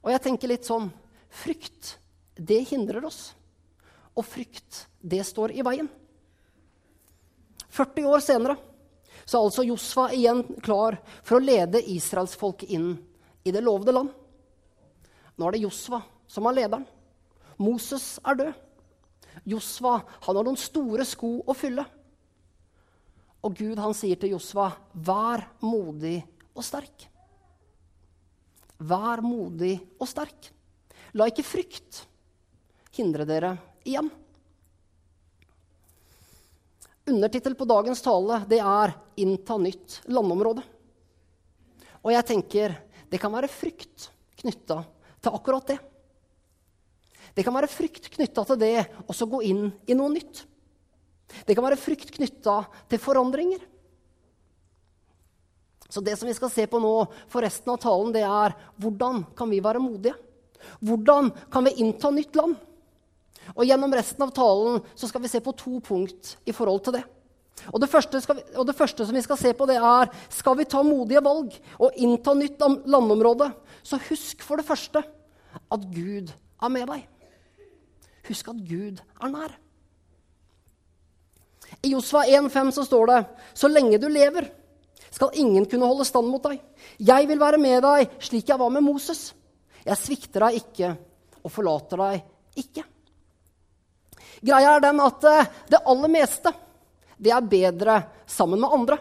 Og 0.00 0.12
jeg 0.14 0.24
tenker 0.24 0.50
litt 0.50 0.68
sånn 0.68 0.90
Frykt, 1.30 1.92
det 2.34 2.64
hindrer 2.72 3.04
oss. 3.06 3.36
Og 4.18 4.26
frykt, 4.26 4.88
det 4.98 5.22
står 5.22 5.54
i 5.54 5.62
veien. 5.62 5.86
40 7.70 8.08
år 8.10 8.24
senere 8.24 8.56
så 9.22 9.38
er 9.38 9.44
altså 9.44 9.62
Josfa 9.62 10.08
igjen 10.10 10.42
klar 10.58 10.96
for 11.22 11.38
å 11.38 11.44
lede 11.44 11.84
israelsfolket 11.92 12.72
inn 12.74 12.96
i 13.46 13.52
det 13.54 13.62
lovede 13.62 13.94
land. 13.94 14.10
Nå 15.38 15.46
er 15.46 15.54
det 15.54 15.62
Josfa 15.62 16.02
som 16.26 16.48
er 16.50 16.58
lederen. 16.58 16.88
Moses 17.60 18.16
er 18.26 18.40
død. 18.40 18.58
Josfa 19.48 19.98
han 20.26 20.36
har 20.36 20.46
noen 20.46 20.58
store 20.60 21.06
sko 21.08 21.38
å 21.48 21.56
fylle. 21.56 21.84
Og 23.40 23.56
Gud 23.56 23.78
han 23.80 23.94
sier 23.96 24.18
til 24.20 24.34
Josva, 24.34 24.68
'Vær 24.94 25.46
modig 25.64 26.20
og 26.54 26.62
sterk'. 26.64 27.08
Vær 28.80 29.20
modig 29.24 29.78
og 30.00 30.08
sterk. 30.08 30.50
La 31.14 31.26
ikke 31.28 31.44
frykt 31.44 32.04
hindre 32.96 33.24
dere 33.24 33.56
igjen. 33.84 34.10
Undertittel 37.10 37.56
på 37.58 37.66
dagens 37.66 38.02
tale 38.04 38.44
det 38.48 38.60
er 38.60 38.94
'Innta 39.16 39.58
nytt 39.58 40.02
landområde'. 40.06 40.64
Og 42.04 42.12
jeg 42.12 42.26
tenker 42.26 42.76
det 43.10 43.20
kan 43.20 43.32
være 43.32 43.48
frykt 43.48 44.10
knytta 44.40 44.84
til 45.20 45.32
akkurat 45.32 45.66
det. 45.66 45.78
Det 47.34 47.44
kan 47.46 47.54
være 47.54 47.70
frykt 47.70 48.10
knytta 48.14 48.44
til 48.48 48.60
det 48.60 48.76
å 49.06 49.30
gå 49.34 49.42
inn 49.46 49.68
i 49.86 49.96
noe 49.96 50.12
nytt. 50.12 50.44
Det 51.46 51.54
kan 51.54 51.64
være 51.64 51.78
frykt 51.80 52.10
knytta 52.16 52.62
til 52.90 53.02
forandringer. 53.02 53.60
Så 55.90 56.02
det 56.06 56.16
som 56.18 56.28
vi 56.30 56.34
skal 56.36 56.50
se 56.54 56.66
på 56.70 56.78
nå 56.82 56.94
for 57.30 57.42
resten 57.42 57.72
av 57.72 57.80
talen, 57.82 58.12
det 58.14 58.22
er 58.22 58.54
hvordan 58.78 59.24
kan 59.38 59.50
vi 59.50 59.62
være 59.62 59.82
modige? 59.82 60.14
Hvordan 60.84 61.32
kan 61.50 61.66
vi 61.66 61.78
innta 61.82 62.12
nytt 62.14 62.36
land? 62.38 62.58
Og 63.56 63.64
Gjennom 63.66 63.94
resten 63.96 64.22
av 64.22 64.34
talen 64.34 64.78
så 64.94 65.08
skal 65.10 65.24
vi 65.24 65.30
se 65.32 65.40
på 65.42 65.54
to 65.58 65.80
punkt 65.82 66.36
i 66.46 66.54
forhold 66.54 66.84
til 66.86 67.00
det. 67.00 67.06
Og 67.68 67.80
det, 67.82 67.90
første 67.92 68.20
vi, 68.22 68.42
og 68.56 68.64
det 68.68 68.76
første 68.76 69.04
som 69.04 69.16
vi 69.16 69.24
skal 69.24 69.38
se 69.40 69.50
på, 69.56 69.66
det 69.68 69.76
er 69.76 70.10
skal 70.32 70.56
vi 70.56 70.68
ta 70.70 70.80
modige 70.86 71.20
valg 71.24 71.56
og 71.76 71.98
innta 72.00 72.32
nytt 72.36 72.62
landområde, 72.88 73.50
så 73.82 74.00
husk 74.08 74.44
for 74.46 74.60
det 74.60 74.68
første 74.68 75.02
at 75.02 75.88
Gud 75.92 76.30
er 76.30 76.72
med 76.72 76.86
deg. 76.88 77.04
Husk 78.30 78.52
at 78.52 78.62
Gud 78.62 79.00
er 79.02 79.32
nær. 79.32 79.56
I 81.82 81.92
Josva 81.94 82.24
1,5 82.26 82.72
så 82.76 82.84
står 82.86 83.10
det 83.10 83.18
så 83.58 83.70
lenge 83.70 83.98
du 84.02 84.08
lever, 84.10 84.48
skal 85.10 85.34
ingen 85.38 85.66
kunne 85.66 85.88
holde 85.90 86.06
stand 86.06 86.30
mot 86.30 86.44
deg. 86.44 86.60
Jeg 87.02 87.26
vil 87.26 87.40
være 87.40 87.58
med 87.58 87.82
deg 87.82 88.16
slik 88.22 88.50
jeg 88.50 88.60
var 88.60 88.70
med 88.72 88.84
Moses. 88.86 89.30
Jeg 89.82 89.98
svikter 89.98 90.46
deg 90.46 90.60
ikke 90.60 90.94
og 91.40 91.52
forlater 91.52 92.02
deg 92.02 92.62
ikke. 92.62 92.84
Greia 94.40 94.76
er 94.76 94.84
den 94.84 95.00
at 95.04 95.24
eh, 95.28 95.48
det 95.72 95.82
aller 95.88 96.12
meste 96.12 96.52
det 97.20 97.32
er 97.36 97.44
bedre 97.44 97.96
sammen 98.30 98.60
med 98.62 98.72
andre. 98.72 98.96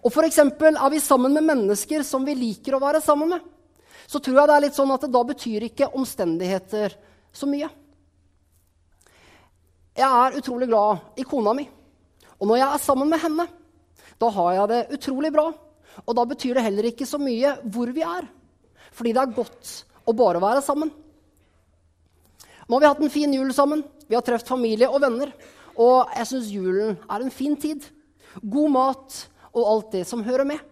Og 0.00 0.12
f.eks. 0.12 0.38
er 0.38 0.90
vi 0.92 1.00
sammen 1.02 1.34
med 1.34 1.44
mennesker 1.44 2.04
som 2.06 2.24
vi 2.24 2.36
liker 2.38 2.76
å 2.76 2.82
være 2.82 3.02
sammen 3.04 3.34
med, 3.34 3.42
så 4.08 4.20
tror 4.22 4.38
jeg 4.38 4.48
det 4.48 4.54
er 4.54 4.64
litt 4.64 4.78
sånn 4.78 4.94
at 4.94 5.04
det 5.04 5.12
da 5.12 5.22
betyr 5.26 5.66
ikke 5.68 5.90
omstendigheter 5.98 6.94
så 7.34 7.48
mye. 7.50 7.68
Jeg 9.98 10.06
er 10.06 10.36
utrolig 10.38 10.68
glad 10.70 11.18
i 11.18 11.24
kona 11.26 11.52
mi. 11.58 11.64
Og 12.38 12.46
når 12.46 12.60
jeg 12.60 12.68
er 12.70 12.82
sammen 12.84 13.08
med 13.10 13.18
henne, 13.18 13.48
da 14.18 14.28
har 14.30 14.52
jeg 14.54 14.70
det 14.70 14.98
utrolig 14.98 15.32
bra. 15.34 15.48
Og 16.04 16.14
da 16.14 16.24
betyr 16.30 16.54
det 16.54 16.62
heller 16.68 16.86
ikke 16.86 17.06
så 17.08 17.18
mye 17.18 17.56
hvor 17.66 17.90
vi 17.94 18.04
er. 18.06 18.28
Fordi 18.94 19.14
det 19.16 19.24
er 19.24 19.34
godt 19.34 19.72
å 20.06 20.14
bare 20.14 20.42
være 20.42 20.62
sammen. 20.62 20.92
Nå 22.68 22.76
har 22.76 22.84
vi 22.84 22.90
hatt 22.92 23.02
en 23.02 23.12
fin 23.12 23.34
jul 23.34 23.50
sammen. 23.56 23.82
Vi 24.06 24.14
har 24.14 24.22
truffet 24.22 24.54
familie 24.54 24.86
og 24.86 25.02
venner. 25.02 25.34
Og 25.74 26.14
jeg 26.14 26.30
syns 26.30 26.54
julen 26.54 26.94
er 27.10 27.24
en 27.24 27.34
fin 27.34 27.58
tid. 27.58 27.82
God 28.38 28.70
mat 28.74 29.20
og 29.50 29.62
alt 29.66 29.92
det 29.98 30.06
som 30.06 30.22
hører 30.22 30.46
med. 30.46 30.62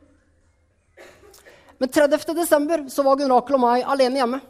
Men 1.83 1.91
30. 1.93 2.31
desember 2.37 2.87
så 2.93 3.03
var 3.03 3.19
Gunn 3.19 3.35
Rakel 3.35 3.59
og 3.59 3.65
meg 3.67 3.85
alene 3.91 4.23
hjemme. 4.23 4.45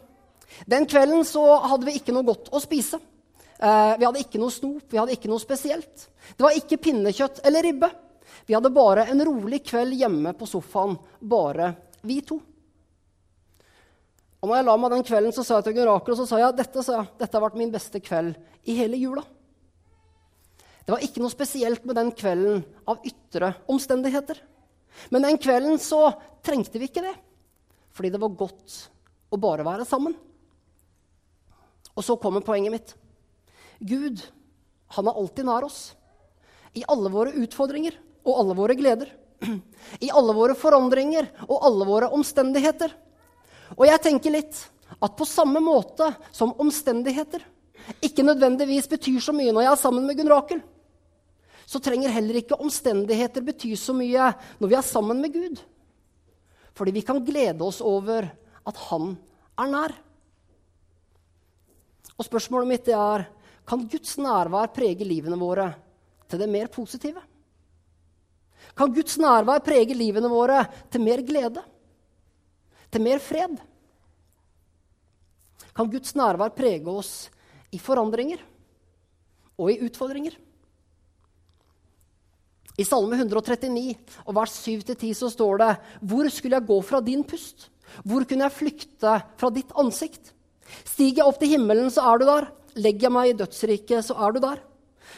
Den 0.69 0.85
kvelden 0.87 1.25
så 1.27 1.43
hadde 1.65 1.89
vi 1.89 1.97
ikke 1.97 2.13
noe 2.15 2.27
godt 2.27 2.53
å 2.53 2.61
spise. 2.61 3.01
Eh, 3.57 3.93
vi 3.97 4.05
hadde 4.05 4.21
ikke 4.21 4.41
noe 4.41 4.53
snop, 4.53 4.85
vi 4.91 4.99
hadde 4.99 5.15
ikke 5.15 5.29
noe 5.31 5.41
spesielt. 5.41 6.09
Det 6.37 6.45
var 6.45 6.57
ikke 6.57 6.77
pinnekjøtt 6.81 7.41
eller 7.47 7.65
ribbe. 7.65 7.89
Vi 8.45 8.53
hadde 8.53 8.73
bare 8.73 9.07
en 9.09 9.23
rolig 9.25 9.63
kveld 9.65 9.97
hjemme 9.97 10.33
på 10.37 10.47
sofaen, 10.49 10.95
bare 11.19 11.71
vi 12.05 12.19
to. 12.21 12.37
Og 14.37 14.45
når 14.45 14.59
jeg 14.59 14.67
la 14.67 14.75
meg 14.77 14.93
den 14.93 15.07
kvelden, 15.07 15.33
så 15.33 15.43
sa 15.43 15.57
jeg 15.57 15.67
til 15.67 15.79
Gunn 15.79 15.89
Rakel 15.89 16.13
og 16.13 16.19
så 16.19 16.27
sa 16.29 16.41
jeg, 16.41 16.57
dette, 16.59 16.83
sa 16.85 16.99
jeg, 16.99 17.09
dette 17.17 17.33
har 17.33 17.43
vært 17.47 17.57
min 17.57 17.73
beste 17.73 18.01
kveld 18.03 18.37
i 18.69 18.75
hele 18.77 18.99
jula. 19.01 19.23
Det 20.85 20.93
var 20.93 21.03
ikke 21.03 21.23
noe 21.23 21.33
spesielt 21.33 21.83
med 21.89 21.97
den 21.97 22.13
kvelden 22.15 22.61
av 22.87 23.01
ytre 23.07 23.49
omstendigheter. 23.67 24.37
Men 25.11 25.25
den 25.25 25.41
kvelden 25.41 25.81
så 25.81 26.13
trengte 26.45 26.79
vi 26.79 26.87
ikke 26.87 27.03
det, 27.03 27.15
fordi 27.97 28.13
det 28.13 28.21
var 28.21 28.37
godt 28.37 28.77
å 29.33 29.41
bare 29.41 29.65
være 29.67 29.89
sammen. 29.89 30.15
Og 31.97 32.05
så 32.05 32.15
kommer 32.21 32.45
poenget 32.45 32.71
mitt. 32.71 32.95
Gud, 33.79 34.21
han 34.95 35.07
er 35.07 35.19
alltid 35.19 35.47
nær 35.47 35.67
oss. 35.67 35.81
I 36.77 36.85
alle 36.89 37.11
våre 37.13 37.33
utfordringer 37.37 37.97
og 38.27 38.39
alle 38.41 38.55
våre 38.57 38.77
gleder. 38.77 39.11
I 40.05 40.09
alle 40.13 40.33
våre 40.37 40.55
forandringer 40.57 41.29
og 41.47 41.59
alle 41.65 41.87
våre 41.87 42.09
omstendigheter. 42.13 42.93
Og 43.75 43.85
jeg 43.89 44.03
tenker 44.03 44.33
litt 44.33 44.63
at 45.03 45.17
på 45.17 45.27
samme 45.27 45.59
måte 45.63 46.09
som 46.31 46.55
omstendigheter 46.61 47.43
ikke 48.03 48.25
nødvendigvis 48.25 48.89
betyr 48.91 49.19
så 49.23 49.35
mye 49.35 49.53
når 49.53 49.65
jeg 49.65 49.71
er 49.71 49.79
sammen 49.79 50.07
med 50.07 50.17
Gunn 50.19 50.31
Rakel, 50.31 50.59
så 51.67 51.79
trenger 51.83 52.13
heller 52.15 52.39
ikke 52.39 52.59
omstendigheter 52.63 53.43
bety 53.43 53.73
så 53.79 53.95
mye 53.95 54.31
når 54.59 54.71
vi 54.71 54.77
er 54.79 54.87
sammen 54.87 55.19
med 55.23 55.33
Gud. 55.35 55.61
Fordi 56.77 56.93
vi 56.95 57.03
kan 57.03 57.19
glede 57.25 57.63
oss 57.63 57.81
over 57.83 58.29
at 58.67 58.77
Han 58.87 59.15
er 59.59 59.71
nær. 59.71 59.93
Og 62.17 62.25
spørsmålet 62.25 62.69
mitt 62.69 62.87
er 62.91 63.27
kan 63.67 63.83
Guds 63.91 64.15
nærvær 64.21 64.71
prege 64.71 65.05
livene 65.07 65.37
våre 65.39 65.67
til 66.29 66.39
det 66.39 66.47
mer 66.49 66.69
positive? 66.71 67.21
Kan 68.77 68.93
Guds 68.95 69.17
nærvær 69.19 69.63
prege 69.65 69.95
livene 69.97 70.29
våre 70.31 70.61
til 70.91 71.03
mer 71.03 71.23
glede? 71.27 71.63
Til 72.91 73.03
mer 73.03 73.19
fred? 73.19 73.57
Kan 75.75 75.91
Guds 75.91 76.15
nærvær 76.15 76.55
prege 76.55 76.87
oss 76.87 77.27
i 77.75 77.79
forandringer 77.81 78.39
og 79.57 79.71
i 79.73 79.81
utfordringer? 79.83 80.37
I 82.77 82.85
Salme 82.85 83.17
139 83.17 83.95
og 84.29 84.35
vers 84.37 84.53
7-10 84.61 85.11
så 85.17 85.31
står 85.33 85.59
det 85.63 85.71
Hvor 86.05 86.29
skulle 86.29 86.59
jeg 86.59 86.69
gå 86.69 86.77
fra 86.85 87.01
din 87.01 87.23
pust? 87.25 87.71
Hvor 88.05 88.23
kunne 88.27 88.45
jeg 88.45 88.53
flykte 88.53 89.13
fra 89.39 89.49
ditt 89.53 89.71
ansikt? 89.79 90.33
Stiger 90.85 91.23
jeg 91.23 91.27
opp 91.27 91.39
til 91.41 91.55
himmelen, 91.55 91.89
så 91.89 92.03
er 92.05 92.21
du 92.21 92.27
der. 92.29 92.49
Legger 92.77 93.07
jeg 93.07 93.13
meg 93.13 93.29
i 93.31 93.37
dødsriket, 93.37 94.05
så 94.05 94.17
er 94.25 94.35
du 94.35 94.41
der. 94.43 94.61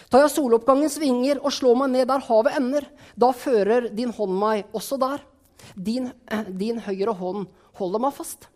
Tar 0.10 0.24
jeg 0.24 0.34
soloppgangens 0.34 1.00
vinger 1.02 1.42
og 1.44 1.54
slår 1.54 1.76
meg 1.82 1.92
ned 1.94 2.08
der 2.10 2.24
havet 2.28 2.56
ender, 2.58 2.86
da 3.20 3.32
fører 3.36 3.90
din 3.94 4.14
hånd 4.16 4.38
meg 4.40 4.70
også 4.76 5.00
der. 5.02 5.26
Din, 5.76 6.12
eh, 6.32 6.48
din 6.50 6.80
høyre 6.82 7.14
hånd 7.14 7.50
holder 7.78 8.02
meg 8.02 8.16
fast. 8.16 8.48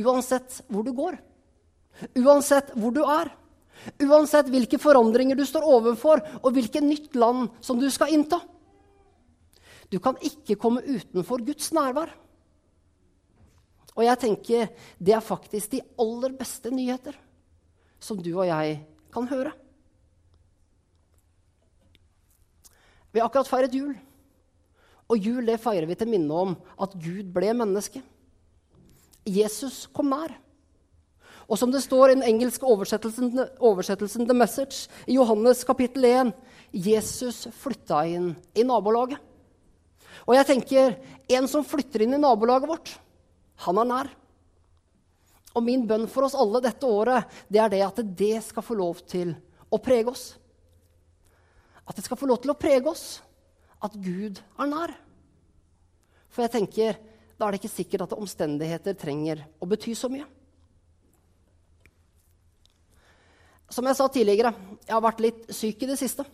Uansett 0.00 0.62
hvor 0.72 0.86
du 0.86 0.92
går, 0.96 1.18
uansett 2.16 2.72
hvor 2.74 2.94
du 2.94 3.02
er, 3.04 3.30
Uansett 4.02 4.50
hvilke 4.52 4.78
forandringer 4.78 5.34
du 5.38 5.44
står 5.46 5.64
overfor, 5.66 6.22
og 6.42 6.54
hvilket 6.54 6.84
nytt 6.86 7.16
land 7.18 7.48
som 7.64 7.80
du 7.80 7.88
skal 7.90 8.12
innta. 8.14 8.38
Du 9.90 9.98
kan 10.00 10.14
ikke 10.22 10.56
komme 10.60 10.84
utenfor 10.86 11.42
Guds 11.44 11.72
nærvær. 11.74 12.12
Og 13.92 14.06
jeg 14.06 14.20
tenker 14.22 14.70
det 15.02 15.16
er 15.16 15.24
faktisk 15.24 15.74
de 15.74 15.82
aller 16.00 16.32
beste 16.38 16.70
nyheter 16.72 17.18
som 18.02 18.18
du 18.18 18.32
og 18.34 18.48
jeg 18.48 18.80
kan 19.14 19.28
høre. 19.30 19.52
Vi 23.12 23.20
har 23.20 23.28
akkurat 23.28 23.50
feiret 23.50 23.74
jul. 23.76 23.92
Og 25.12 25.20
jul 25.20 25.44
det 25.44 25.60
feirer 25.60 25.86
vi 25.88 25.96
til 25.98 26.08
minne 26.08 26.32
om 26.32 26.54
at 26.80 26.94
Gud 26.96 27.28
ble 27.34 27.52
menneske. 27.56 28.00
Jesus 29.28 29.84
kom 29.92 30.08
nær. 30.10 30.32
Og 31.50 31.58
som 31.60 31.72
det 31.72 31.82
står 31.84 32.12
i 32.12 32.16
den 32.16 32.24
engelske 32.24 32.64
oversettelsen, 32.64 33.36
oversettelsen 33.60 34.24
The 34.28 34.36
Message 34.36 34.88
i 35.04 35.18
Johannes 35.18 35.66
kapittel 35.68 36.06
1 36.08 36.32
Jesus 36.72 37.44
flytta 37.60 38.06
inn 38.08 38.32
i 38.56 38.64
nabolaget. 38.64 39.20
Og 40.24 40.36
jeg 40.38 40.48
tenker 40.48 40.94
en 41.36 41.48
som 41.50 41.66
flytter 41.66 42.06
inn 42.06 42.16
i 42.16 42.22
nabolaget 42.22 42.70
vårt, 42.70 42.94
han 43.66 43.80
er 43.82 43.88
nær. 43.90 44.10
Og 45.52 45.64
min 45.64 45.84
bønn 45.88 46.06
for 46.10 46.26
oss 46.26 46.36
alle 46.38 46.62
dette 46.64 46.88
året 46.88 47.28
det 47.52 47.60
er 47.60 47.72
det 47.72 47.82
at 47.84 48.00
det 48.16 48.38
skal 48.44 48.64
få 48.64 48.76
lov 48.78 49.02
til 49.08 49.34
å 49.72 49.80
prege 49.82 50.12
oss. 50.12 50.24
At 51.84 51.96
det 51.98 52.04
skal 52.06 52.18
få 52.20 52.28
lov 52.30 52.40
til 52.42 52.52
å 52.54 52.58
prege 52.58 52.88
oss 52.88 53.20
at 53.82 53.96
Gud 53.98 54.38
er 54.40 54.70
nær. 54.70 54.94
For 56.32 56.44
jeg 56.44 56.54
tenker, 56.54 57.00
da 57.36 57.46
er 57.46 57.52
det 57.52 57.62
ikke 57.62 57.74
sikkert 57.74 58.06
at 58.06 58.14
omstendigheter 58.16 58.96
trenger 58.96 59.42
å 59.60 59.68
bety 59.68 59.96
så 59.98 60.08
mye. 60.12 60.24
Som 63.72 63.88
jeg 63.88 63.96
sa 63.96 64.06
tidligere, 64.12 64.52
jeg 64.84 64.92
har 64.92 65.04
vært 65.04 65.22
litt 65.24 65.52
syk 65.52 65.84
i 65.84 65.88
det 65.88 65.98
siste. 66.00 66.24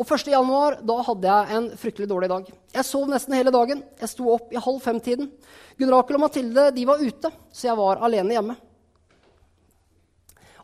Og 0.00 0.06
1. 0.06 0.30
januar, 0.32 0.78
da 0.80 0.96
hadde 1.04 1.28
jeg 1.28 1.56
en 1.56 1.66
fryktelig 1.76 2.08
dårlig 2.08 2.28
dag. 2.32 2.46
Jeg 2.72 2.88
sov 2.88 3.08
nesten 3.10 3.36
hele 3.36 3.52
dagen. 3.52 3.82
Jeg 4.00 4.10
sto 4.12 4.28
opp 4.32 4.52
i 4.54 4.60
halv 4.60 4.80
fem-tiden. 4.84 5.28
Gunn 5.76 5.92
Rakel 5.92 6.16
og 6.16 6.24
Mathilde 6.24 6.70
de 6.72 6.86
var 6.88 7.02
ute, 7.02 7.30
så 7.52 7.68
jeg 7.68 7.78
var 7.78 8.00
alene 8.06 8.36
hjemme. 8.36 8.56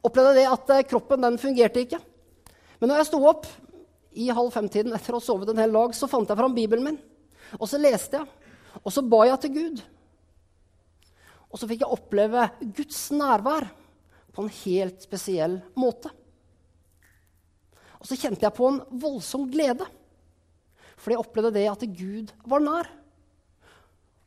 Opplevde 0.06 0.36
det 0.38 0.46
at 0.48 0.72
eh, 0.72 0.86
kroppen 0.88 1.24
den 1.26 1.36
fungerte 1.40 1.82
ikke. 1.84 2.00
Men 2.78 2.92
når 2.92 3.02
jeg 3.02 3.10
sto 3.10 3.20
opp 3.28 3.48
i 4.18 4.30
halv 4.32 4.52
fem-tiden 4.54 4.94
etter 4.96 5.14
å 5.14 5.20
ha 5.20 5.26
sovet 5.26 5.52
en 5.52 5.60
hel 5.60 5.74
dag, 5.74 5.94
så 5.96 6.08
fant 6.10 6.28
jeg 6.28 6.38
fram 6.38 6.56
Bibelen 6.56 6.86
min. 6.86 7.00
Og 7.58 7.66
så 7.68 7.80
leste 7.80 8.20
jeg, 8.20 8.54
og 8.80 8.94
så 8.94 9.04
ba 9.04 9.24
jeg 9.28 9.42
til 9.44 9.54
Gud. 9.56 9.82
Og 11.48 11.60
så 11.60 11.68
fikk 11.68 11.84
jeg 11.84 11.98
oppleve 11.98 12.48
Guds 12.76 13.02
nærvær 13.16 13.68
på 14.32 14.44
en 14.44 14.54
helt 14.62 15.04
spesiell 15.04 15.58
måte. 15.78 16.12
Og 17.98 18.06
så 18.06 18.18
kjente 18.18 18.44
jeg 18.44 18.54
på 18.54 18.68
en 18.70 18.82
voldsom 19.00 19.48
glede, 19.50 19.86
Fordi 20.98 21.14
jeg 21.14 21.22
opplevde 21.22 21.54
det 21.54 21.68
at 21.70 21.82
Gud 21.94 22.32
var 22.50 22.58
nær. 22.58 22.88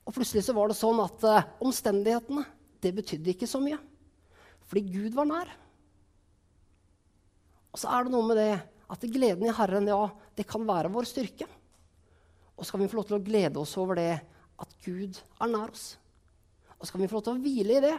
Og 0.07 0.13
plutselig 0.15 0.45
så 0.45 0.53
var 0.55 0.69
det 0.71 0.77
sånn 0.79 1.01
at 1.03 1.25
uh, 1.27 1.47
omstendighetene 1.59 2.45
det 2.79 2.93
betydde 2.95 3.33
ikke 3.33 3.49
så 3.49 3.59
mye, 3.61 3.75
fordi 4.63 4.85
Gud 4.87 5.17
var 5.17 5.27
nær. 5.27 5.51
Og 7.75 7.81
så 7.81 7.91
er 7.91 8.07
det 8.07 8.13
noe 8.15 8.23
med 8.29 8.39
det 8.39 8.53
at 8.91 9.03
gleden 9.11 9.49
i 9.49 9.53
Herren, 9.57 9.91
ja, 9.91 9.99
det 10.39 10.47
kan 10.47 10.63
være 10.67 10.93
vår 10.95 11.09
styrke. 11.11 11.49
Og 12.55 12.63
så 12.63 12.71
kan 12.71 12.85
vi 12.85 12.87
få 12.87 13.01
lov 13.01 13.09
til 13.11 13.19
å 13.19 13.25
glede 13.27 13.59
oss 13.59 13.75
over 13.79 13.99
det 13.99 14.13
at 14.63 14.77
Gud 14.87 15.19
er 15.43 15.51
nær 15.51 15.75
oss. 15.75 15.85
Og 16.79 16.87
så 16.87 16.95
kan 16.95 17.03
vi 17.03 17.11
få 17.11 17.19
lov 17.19 17.27
til 17.27 17.35
å 17.35 17.43
hvile 17.43 17.77
i 17.77 17.83
det 17.83 17.97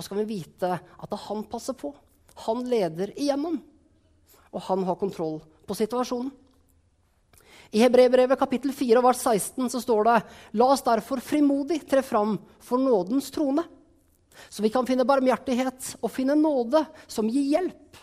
og 0.00 0.04
så 0.04 0.14
kan 0.14 0.22
vi 0.22 0.38
vite 0.40 0.68
at 0.80 1.14
han 1.26 1.42
passer 1.44 1.76
på. 1.76 1.90
Han 2.46 2.62
leder 2.64 3.10
igjennom. 3.20 3.58
Og 4.50 4.62
han 4.66 4.84
har 4.86 4.98
kontroll 4.98 5.38
på 5.66 5.76
situasjonen. 5.78 6.30
I 7.70 7.84
Hebrebrevet 7.84 8.38
kapittel 8.38 8.72
4 8.74 9.02
vers 9.04 9.20
16 9.22 9.68
så 9.70 9.80
står 9.82 10.08
det 10.08 10.16
La 10.58 10.66
oss 10.74 10.82
derfor 10.82 11.22
frimodig 11.22 11.84
tre 11.86 12.02
fram 12.02 12.34
for 12.58 12.82
nådens 12.82 13.30
trone, 13.30 13.62
så 14.50 14.64
vi 14.64 14.72
kan 14.74 14.88
finne 14.88 15.06
barmhjertighet 15.06 15.92
og 16.00 16.10
finne 16.10 16.34
nåde 16.38 16.82
som 17.06 17.28
gir 17.30 17.46
hjelp 17.46 18.00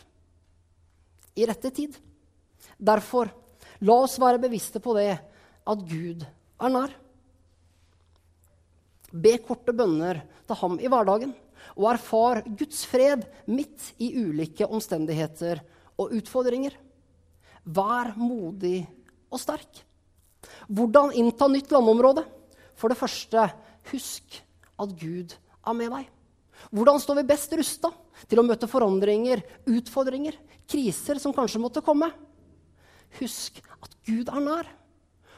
i 1.38 1.48
rette 1.50 1.72
tid. 1.74 1.98
Derfor, 2.78 3.30
la 3.84 3.98
oss 4.06 4.16
være 4.22 4.42
bevisste 4.42 4.80
på 4.84 4.96
det 4.98 5.18
at 5.68 5.84
Gud 5.90 6.24
er 6.24 6.74
nær. 6.74 6.94
Be 9.12 9.36
korte 9.44 9.76
bønner 9.76 10.22
til 10.48 10.60
ham 10.62 10.80
i 10.80 10.90
hverdagen 10.92 11.34
og 11.76 11.90
erfar 11.92 12.44
Guds 12.48 12.86
fred 12.88 13.26
midt 13.50 13.92
i 14.04 14.14
ulike 14.16 14.68
omstendigheter 14.68 15.62
og 15.98 16.14
utfordringer. 16.18 16.76
Vær 17.66 18.14
modig 18.18 18.86
og 19.32 19.42
sterk. 19.42 19.84
Hvordan 20.68 21.14
innta 21.18 21.48
nytt 21.52 21.72
landområde? 21.74 22.24
For 22.78 22.92
det 22.92 23.00
første, 23.00 23.48
husk 23.92 24.38
at 24.78 24.94
Gud 25.00 25.34
er 25.34 25.76
med 25.76 25.92
deg. 25.92 26.06
Hvordan 26.74 27.00
står 27.02 27.20
vi 27.20 27.30
best 27.30 27.54
rusta 27.58 27.92
til 28.30 28.42
å 28.42 28.46
møte 28.46 28.70
forandringer, 28.70 29.44
utfordringer, 29.70 30.38
kriser 30.70 31.20
som 31.22 31.36
kanskje 31.36 31.62
måtte 31.62 31.84
komme? 31.86 32.10
Husk 33.20 33.60
at 33.82 33.94
Gud 34.08 34.30
er 34.30 34.44
nær, 34.44 34.70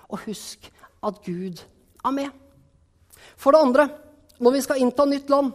og 0.09 0.23
husk 0.25 0.69
at 1.05 1.19
Gud 1.25 1.61
er 2.05 2.15
med. 2.15 2.29
For 3.39 3.55
det 3.55 3.63
andre, 3.63 3.87
når 4.39 4.55
vi 4.55 4.63
skal 4.65 4.83
innta 4.83 5.05
nytt 5.07 5.31
land, 5.31 5.53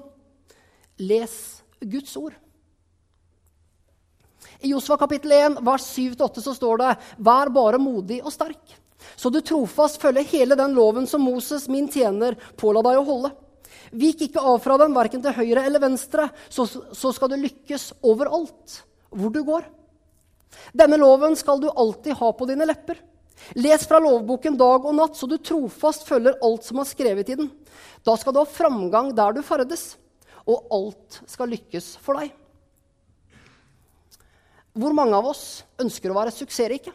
Les 0.98 1.62
Guds 1.80 2.14
ord. 2.16 2.36
I 4.64 4.70
Josva 4.72 4.96
kapittel 4.96 5.32
1, 5.36 5.58
vers 5.60 5.84
7-8 5.92 6.40
så 6.40 6.54
står 6.56 6.80
det 6.80 6.90
Vær 7.26 7.50
bare 7.52 7.78
modig 7.80 8.22
og 8.24 8.32
sterk. 8.32 8.80
så 9.16 9.28
du 9.30 9.40
trofast 9.44 10.00
følger 10.00 10.24
hele 10.30 10.56
den 10.56 10.72
loven 10.72 11.06
som 11.06 11.20
Moses, 11.20 11.68
min 11.68 11.88
tjener, 11.92 12.38
påla 12.56 12.80
deg 12.82 12.96
å 12.96 13.04
holde. 13.04 13.30
Vik 13.92 14.22
ikke 14.24 14.40
av 14.40 14.62
fra 14.64 14.78
den, 14.80 14.94
verken 14.96 15.22
til 15.22 15.36
høyre 15.36 15.66
eller 15.68 15.82
venstre, 15.82 16.30
så, 16.48 16.64
så 16.66 17.12
skal 17.12 17.30
du 17.30 17.36
lykkes 17.42 17.90
overalt 18.02 18.78
hvor 19.12 19.34
du 19.34 19.42
går. 19.44 19.66
Denne 20.72 20.96
loven 20.96 21.36
skal 21.36 21.60
du 21.60 21.68
alltid 21.68 22.16
ha 22.16 22.30
på 22.32 22.48
dine 22.48 22.64
lepper. 22.66 23.02
Les 23.60 23.84
fra 23.84 24.00
lovboken 24.00 24.56
dag 24.56 24.86
og 24.88 24.96
natt, 24.96 25.18
så 25.18 25.28
du 25.28 25.36
trofast 25.36 26.08
følger 26.08 26.40
alt 26.40 26.64
som 26.64 26.80
er 26.80 26.88
skrevet 26.88 27.34
i 27.34 27.36
den. 27.42 27.52
Da 28.06 28.16
skal 28.16 28.32
du 28.32 28.40
ha 28.40 28.48
framgang 28.48 29.12
der 29.12 29.36
du 29.36 29.42
ferdes, 29.44 29.98
og 30.48 30.72
alt 30.72 31.20
skal 31.28 31.52
lykkes 31.52 31.98
for 32.00 32.16
deg. 32.22 32.32
Hvor 34.74 34.94
mange 34.96 35.14
av 35.14 35.28
oss 35.30 35.62
ønsker 35.80 36.10
å 36.10 36.16
være 36.18 36.34
suksessrike? 36.34 36.92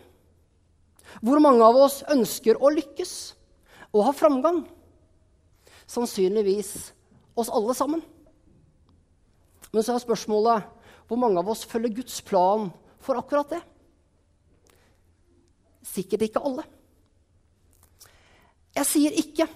Hvor 1.23 1.39
mange 1.41 1.63
av 1.65 1.77
oss 1.79 2.01
ønsker 2.11 2.59
å 2.59 2.71
lykkes 2.73 3.13
og 3.93 4.03
ha 4.09 4.13
framgang? 4.13 4.65
Sannsynligvis 5.89 6.73
oss 7.39 7.51
alle 7.55 7.75
sammen. 7.77 8.03
Men 9.71 9.85
så 9.85 9.95
er 9.95 10.03
spørsmålet 10.03 10.67
hvor 11.09 11.17
mange 11.17 11.41
av 11.41 11.49
oss 11.49 11.63
følger 11.65 11.95
Guds 12.01 12.19
plan 12.25 12.67
for 13.01 13.17
akkurat 13.17 13.55
det? 13.55 13.61
Sikkert 15.89 16.27
ikke 16.27 16.43
alle. 16.45 16.67
Jeg 18.75 18.85
sier 18.85 19.17
ikke 19.17 19.47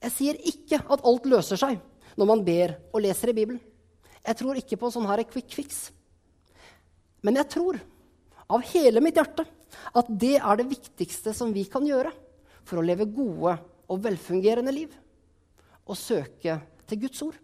jeg 0.00 0.12
sier 0.14 0.38
ikke 0.48 0.78
at 0.80 1.02
alt 1.04 1.26
løser 1.28 1.60
seg 1.60 1.80
når 2.16 2.28
man 2.28 2.42
ber 2.44 2.72
og 2.90 3.02
leser 3.04 3.32
i 3.32 3.36
Bibelen. 3.36 3.60
Jeg 4.24 4.36
tror 4.38 4.56
ikke 4.56 4.78
på 4.80 4.88
sånn 4.92 5.08
her 5.08 5.22
quick 5.28 5.52
fix. 5.52 5.90
Men 7.26 7.40
jeg 7.40 7.50
tror 7.52 7.78
av 8.50 8.64
hele 8.72 9.02
mitt 9.04 9.18
hjerte 9.18 9.44
at 9.96 10.08
det 10.20 10.36
er 10.38 10.58
det 10.58 10.70
viktigste 10.70 11.34
som 11.36 11.52
vi 11.54 11.64
kan 11.70 11.84
gjøre 11.86 12.12
for 12.66 12.80
å 12.80 12.84
leve 12.84 13.06
gode 13.10 13.56
og 13.90 14.02
velfungerende 14.04 14.72
liv. 14.74 14.90
Å 15.90 15.96
søke 15.98 16.58
til 16.90 17.00
Guds 17.04 17.22
ord. 17.26 17.38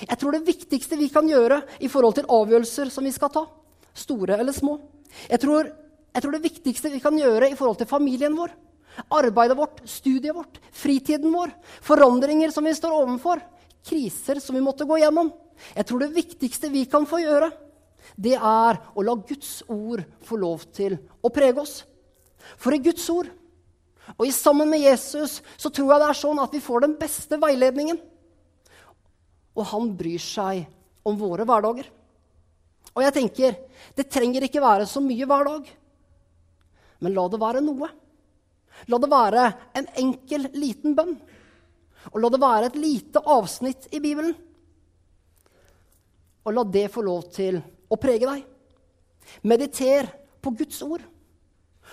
Jeg 0.00 0.18
tror 0.18 0.34
det 0.34 0.46
viktigste 0.46 0.96
vi 0.96 1.10
kan 1.12 1.26
gjøre 1.28 1.60
i 1.84 1.90
forhold 1.92 2.16
til 2.16 2.28
avgjørelser 2.32 2.90
som 2.92 3.04
vi 3.04 3.12
skal 3.12 3.32
ta, 3.32 3.44
store 3.92 4.38
eller 4.40 4.54
små 4.56 4.78
Jeg 5.28 5.42
tror, 5.42 5.66
jeg 6.14 6.24
tror 6.24 6.32
det 6.32 6.46
viktigste 6.46 6.90
vi 6.94 7.00
kan 7.04 7.18
gjøre 7.18 7.50
i 7.52 7.56
forhold 7.58 7.82
til 7.82 7.90
familien 7.90 8.32
vår, 8.32 8.54
arbeidet 9.12 9.56
vårt, 9.58 9.82
studiet 9.84 10.32
vårt, 10.32 10.56
fritiden 10.72 11.32
vår, 11.34 11.52
forandringer 11.84 12.54
som 12.54 12.64
vi 12.64 12.72
står 12.72 12.94
overfor, 12.96 13.42
kriser 13.84 14.40
som 14.40 14.56
vi 14.56 14.64
måtte 14.64 14.88
gå 14.88 14.96
gjennom 15.02 15.32
Jeg 15.76 15.86
tror 15.86 16.00
det 16.00 16.14
viktigste 16.14 16.72
vi 16.72 16.86
kan 16.88 17.04
få 17.06 17.20
gjøre, 17.20 17.50
det 18.16 18.34
er 18.36 18.80
å 18.94 19.04
la 19.04 19.14
Guds 19.16 19.62
ord 19.72 20.04
få 20.24 20.38
lov 20.40 20.66
til 20.74 20.98
å 21.22 21.30
prege 21.32 21.62
oss. 21.62 21.82
For 22.58 22.74
i 22.74 22.82
Guds 22.82 23.06
ord 23.12 23.30
og 24.16 24.26
i 24.26 24.34
sammen 24.34 24.68
med 24.70 24.82
Jesus 24.82 25.40
så 25.56 25.70
tror 25.70 25.92
jeg 25.92 26.02
det 26.02 26.08
er 26.10 26.18
sånn 26.18 26.40
at 26.42 26.54
vi 26.54 26.62
får 26.62 26.84
den 26.84 26.96
beste 27.00 27.38
veiledningen. 27.40 28.00
Og 29.56 29.68
han 29.68 29.92
bryr 29.96 30.22
seg 30.22 30.64
om 31.06 31.18
våre 31.18 31.46
hverdager. 31.48 31.88
Og 32.92 33.04
jeg 33.04 33.14
tenker, 33.16 33.56
det 33.96 34.10
trenger 34.12 34.46
ikke 34.46 34.62
være 34.62 34.88
så 34.88 35.00
mye 35.04 35.28
hver 35.28 35.48
dag. 35.48 35.68
Men 37.02 37.14
la 37.16 37.26
det 37.30 37.40
være 37.40 37.62
noe. 37.64 37.88
La 38.90 38.98
det 38.98 39.10
være 39.10 39.44
en 39.78 39.88
enkel, 40.02 40.48
liten 40.58 40.96
bønn. 40.98 41.14
Og 42.12 42.18
la 42.20 42.30
det 42.32 42.42
være 42.42 42.68
et 42.70 42.80
lite 42.80 43.22
avsnitt 43.22 43.88
i 43.94 44.00
Bibelen. 44.02 44.34
Og 46.42 46.56
la 46.56 46.64
det 46.66 46.88
få 46.90 47.04
lov 47.06 47.28
til 47.34 47.60
å 47.92 47.98
prege 48.00 48.28
deg. 48.28 48.46
Mediter 49.46 50.08
på 50.42 50.54
Guds 50.58 50.80
ord, 50.84 51.04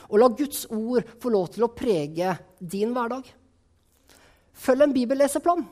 og 0.10 0.16
la 0.22 0.30
Guds 0.32 0.64
ord 0.72 1.08
få 1.20 1.32
lov 1.34 1.50
til 1.54 1.66
å 1.68 1.74
prege 1.76 2.34
din 2.60 2.94
hverdag. 2.96 3.28
Følg 4.60 4.86
en 4.86 4.96
bibelleseplan. 4.96 5.66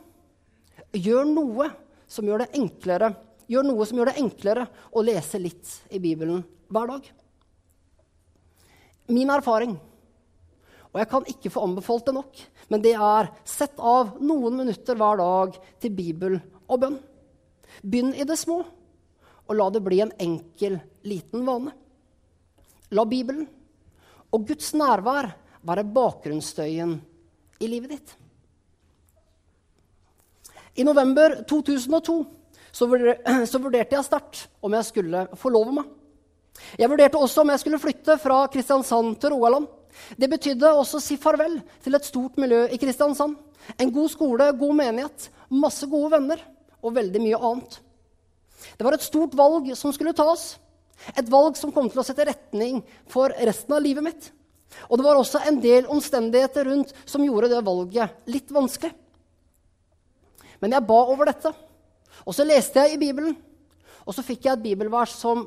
Gjør 0.96 1.26
noe 1.28 1.70
som 2.08 2.28
gjør 2.28 2.44
det 2.44 2.52
enklere 2.56 3.10
Gjør 3.48 3.64
noe 3.64 3.84
som 3.88 3.96
gjør 3.96 4.10
det 4.10 4.20
enklere 4.20 4.66
å 4.92 5.02
lese 5.04 5.40
litt 5.40 5.70
i 5.88 6.00
Bibelen 6.02 6.42
hver 6.68 6.90
dag. 6.90 7.06
Min 9.08 9.30
erfaring, 9.32 9.72
og 10.92 10.98
jeg 11.00 11.08
kan 11.08 11.28
ikke 11.32 11.52
få 11.54 11.62
anbefalt 11.64 12.10
det 12.10 12.14
nok, 12.18 12.42
men 12.68 12.82
det 12.84 12.92
er 12.92 13.30
sett 13.48 13.80
av 13.80 14.18
noen 14.20 14.58
minutter 14.60 14.98
hver 15.00 15.20
dag 15.20 15.56
til 15.80 15.94
Bibel 15.96 16.36
og 16.68 16.82
bønn. 16.82 16.98
Begynn 17.80 18.12
i 18.12 18.26
det 18.28 18.36
små 18.36 18.60
og 19.48 19.56
la 19.56 19.68
det 19.72 19.82
bli 19.84 20.00
en 20.04 20.12
enkel, 20.20 20.78
liten 21.08 21.44
vane. 21.46 21.72
La 22.92 23.04
Bibelen 23.08 23.46
og 24.32 24.46
Guds 24.48 24.74
nærvær 24.76 25.30
være 25.68 25.84
bakgrunnsstøyen 25.92 26.94
i 27.60 27.68
livet 27.68 27.94
ditt. 27.94 28.16
I 30.78 30.84
november 30.86 31.40
2002 31.48 32.18
så 32.78 32.86
vurderte 32.86 33.96
jeg 33.96 34.06
sterkt 34.06 34.44
om 34.62 34.76
jeg 34.76 34.86
skulle 34.86 35.24
forlove 35.40 35.74
meg. 35.80 35.88
Jeg 36.78 36.90
vurderte 36.90 37.18
også 37.18 37.42
om 37.42 37.52
jeg 37.52 37.62
skulle 37.62 37.80
flytte 37.82 38.18
fra 38.20 38.44
Kristiansand 38.52 39.16
til 39.22 39.34
Rogaland. 39.34 39.66
Det 40.18 40.28
betydde 40.30 40.70
også 40.76 41.00
å 41.00 41.02
si 41.02 41.16
farvel 41.20 41.58
til 41.82 41.96
et 41.96 42.06
stort 42.06 42.38
miljø 42.38 42.66
i 42.70 42.78
Kristiansand. 42.80 43.36
En 43.78 43.92
god 43.92 44.12
skole, 44.12 44.52
god 44.58 44.74
menighet, 44.78 45.28
masse 45.50 45.86
gode 45.90 46.12
venner 46.14 46.42
og 46.82 46.94
veldig 46.96 47.22
mye 47.24 47.40
annet. 47.50 47.78
Det 48.76 48.86
var 48.86 48.96
et 48.96 49.06
stort 49.06 49.36
valg 49.38 49.70
som 49.78 49.92
skulle 49.94 50.16
tas. 50.16 50.56
Et 51.14 51.28
valg 51.30 51.56
som 51.58 51.72
kom 51.74 51.88
til 51.90 52.00
å 52.02 52.06
sette 52.06 52.26
retning 52.26 52.82
for 53.10 53.32
resten 53.46 53.74
av 53.76 53.84
livet 53.84 54.04
mitt. 54.04 54.30
Og 54.88 54.98
det 54.98 55.06
var 55.06 55.18
også 55.18 55.42
en 55.48 55.60
del 55.62 55.88
omstendigheter 55.90 56.68
rundt 56.68 56.92
som 57.08 57.24
gjorde 57.24 57.50
det 57.52 57.64
valget 57.64 58.30
litt 58.30 58.50
vanskelig. 58.52 58.92
Men 60.58 60.74
jeg 60.74 60.86
ba 60.88 60.98
over 61.06 61.30
dette. 61.30 61.52
Og 62.26 62.34
så 62.34 62.46
leste 62.46 62.82
jeg 62.82 62.96
i 62.96 63.00
Bibelen. 63.00 63.36
Og 64.04 64.16
så 64.16 64.24
fikk 64.26 64.46
jeg 64.46 64.56
et 64.56 64.64
bibelvers 64.64 65.14
som 65.16 65.46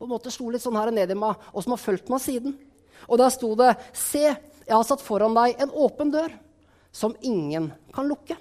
på 0.00 0.06
en 0.06 0.14
måte 0.14 0.32
slo 0.32 0.48
litt 0.48 0.64
sånn 0.64 0.78
her 0.80 0.88
ned 0.94 1.10
i 1.12 1.18
meg, 1.18 1.36
og 1.52 1.60
som 1.60 1.74
har 1.74 1.82
fulgt 1.82 2.08
meg 2.08 2.22
siden. 2.24 2.54
Og 3.04 3.18
der 3.20 3.32
sto 3.34 3.50
det 3.58 3.74
Se, 3.92 4.22
jeg 4.64 4.72
har 4.72 4.86
satt 4.86 5.02
foran 5.04 5.36
deg 5.36 5.60
en 5.60 5.74
åpen 5.76 6.12
dør 6.14 6.32
som 6.94 7.12
ingen 7.20 7.68
kan 7.92 8.08
lukke. 8.08 8.36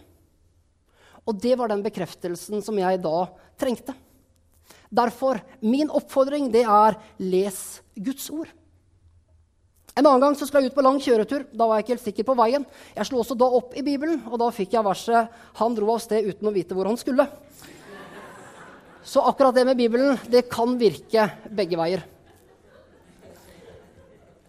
Og 1.28 1.36
det 1.42 1.58
var 1.60 1.70
den 1.70 1.84
bekreftelsen 1.84 2.64
som 2.66 2.80
jeg 2.80 3.02
da 3.04 3.28
trengte. 3.60 3.96
Derfor, 4.90 5.38
min 5.62 5.92
oppfordring 5.94 6.48
det 6.52 6.64
er 6.66 6.98
les 7.22 7.60
Guds 7.94 8.30
ord. 8.34 8.50
En 10.00 10.06
annen 10.06 10.24
gang 10.24 10.36
så 10.38 10.48
skulle 10.48 10.64
jeg 10.64 10.72
ut 10.72 10.78
på 10.78 10.86
lang 10.86 10.98
kjøretur. 11.04 11.44
Da 11.52 11.68
var 11.68 11.78
jeg 11.78 11.86
ikke 11.86 11.96
helt 11.98 12.08
sikker 12.08 12.28
på 12.30 12.36
veien. 12.40 12.66
Jeg 12.96 13.10
slo 13.10 13.20
også 13.20 13.36
da 13.38 13.50
opp 13.60 13.76
i 13.78 13.84
Bibelen, 13.84 14.22
og 14.30 14.40
da 14.40 14.48
fikk 14.56 14.74
jeg 14.74 14.86
verset 14.86 15.28
'Han 15.60 15.76
dro 15.76 15.92
av 15.94 16.00
sted 16.00 16.26
uten 16.26 16.48
å 16.48 16.54
vite 16.54 16.74
hvor 16.74 16.88
han 16.88 16.98
skulle'. 16.98 17.28
Så 19.04 19.22
akkurat 19.22 19.56
det 19.56 19.66
med 19.66 19.78
Bibelen, 19.78 20.18
det 20.30 20.50
kan 20.50 20.78
virke 20.78 21.32
begge 21.50 21.78
veier. 21.78 22.04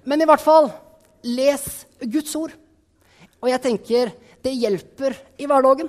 Men 0.04 0.22
i 0.22 0.24
hvert 0.24 0.40
fall 0.40 0.70
les 1.22 1.86
Guds 2.00 2.34
ord. 2.36 2.52
Og 3.40 3.48
jeg 3.48 3.62
tenker 3.62 4.12
det 4.42 4.52
hjelper 4.52 5.16
i 5.38 5.46
hverdagen. 5.46 5.88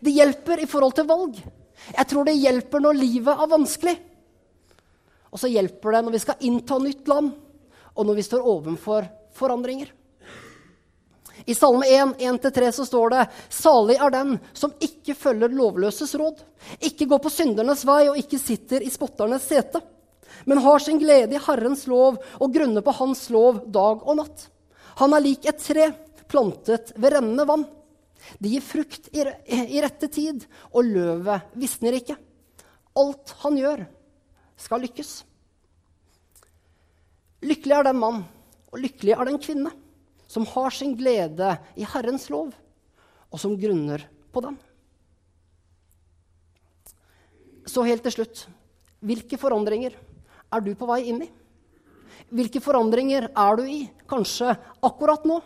Det 0.00 0.12
hjelper 0.12 0.60
i 0.62 0.66
forhold 0.66 0.94
til 0.94 1.06
valg. 1.08 1.38
Jeg 1.94 2.08
tror 2.10 2.28
det 2.28 2.36
hjelper 2.38 2.82
når 2.84 2.98
livet 2.98 3.34
er 3.34 3.50
vanskelig. 3.50 3.96
Og 5.28 5.40
så 5.40 5.50
hjelper 5.52 5.94
det 5.94 6.02
når 6.04 6.16
vi 6.16 6.24
skal 6.24 6.48
innta 6.48 6.78
nytt 6.80 7.08
land, 7.08 7.32
og 7.94 8.06
når 8.06 8.18
vi 8.18 8.26
står 8.26 8.48
overfor 8.48 9.08
forandringer. 9.36 9.92
I 11.48 11.54
Salme 11.54 11.86
1, 11.86 12.16
1-3 12.18 12.70
så 12.76 12.84
står 12.84 13.12
det 13.14 13.26
Salig 13.54 13.96
er 13.96 14.12
den 14.12 14.34
som 14.56 14.74
ikke 14.84 15.14
følger 15.16 15.52
lovløses 15.54 16.12
råd, 16.18 16.42
ikke 16.84 17.06
går 17.08 17.22
på 17.24 17.32
syndernes 17.32 17.84
vei 17.88 18.02
og 18.10 18.18
ikke 18.20 18.40
sitter 18.42 18.84
i 18.84 18.90
spotternes 18.92 19.46
sete, 19.48 19.80
men 20.44 20.60
har 20.64 20.82
sin 20.82 21.00
glede 21.00 21.36
i 21.36 21.42
Herrens 21.46 21.86
lov 21.88 22.18
og 22.38 22.52
grunner 22.54 22.84
på 22.84 22.94
Hans 22.98 23.26
lov 23.32 23.62
dag 23.64 24.04
og 24.04 24.20
natt. 24.20 24.48
Han 25.00 25.14
er 25.14 25.24
lik 25.24 25.46
et 25.48 25.62
tre 25.62 25.90
plantet 26.28 26.92
ved 26.96 27.14
rennende 27.14 27.46
vann 27.48 27.64
det 28.38 28.52
gir 28.52 28.64
frukt 28.64 29.08
i, 29.14 29.22
i 29.22 29.82
rette 29.82 30.10
tid, 30.12 30.44
og 30.72 30.86
løvet 30.86 31.54
visner 31.58 31.98
ikke. 31.98 32.18
Alt 32.98 33.34
han 33.44 33.58
gjør, 33.58 33.84
skal 34.58 34.82
lykkes. 34.82 35.12
Lykkelig 37.46 37.76
er 37.76 37.86
den 37.86 38.00
mann, 38.00 38.24
og 38.72 38.80
lykkelig 38.82 39.14
er 39.14 39.28
den 39.30 39.38
kvinne, 39.42 39.72
som 40.28 40.46
har 40.50 40.74
sin 40.74 40.96
glede 40.98 41.54
i 41.78 41.86
Herrens 41.88 42.26
lov, 42.32 42.50
og 43.30 43.40
som 43.40 43.56
grunner 43.60 44.04
på 44.34 44.42
den. 44.44 44.58
Så 47.68 47.84
helt 47.84 48.02
til 48.06 48.16
slutt 48.18 48.46
hvilke 49.04 49.38
forandringer 49.38 49.94
er 49.94 50.64
du 50.64 50.72
på 50.74 50.88
vei 50.88 51.04
inn 51.12 51.22
i? 51.22 51.28
Hvilke 52.34 52.60
forandringer 52.60 53.28
er 53.30 53.58
du 53.60 53.68
i, 53.68 53.82
kanskje 54.10 54.56
akkurat 54.84 55.24
nå? 55.28 55.38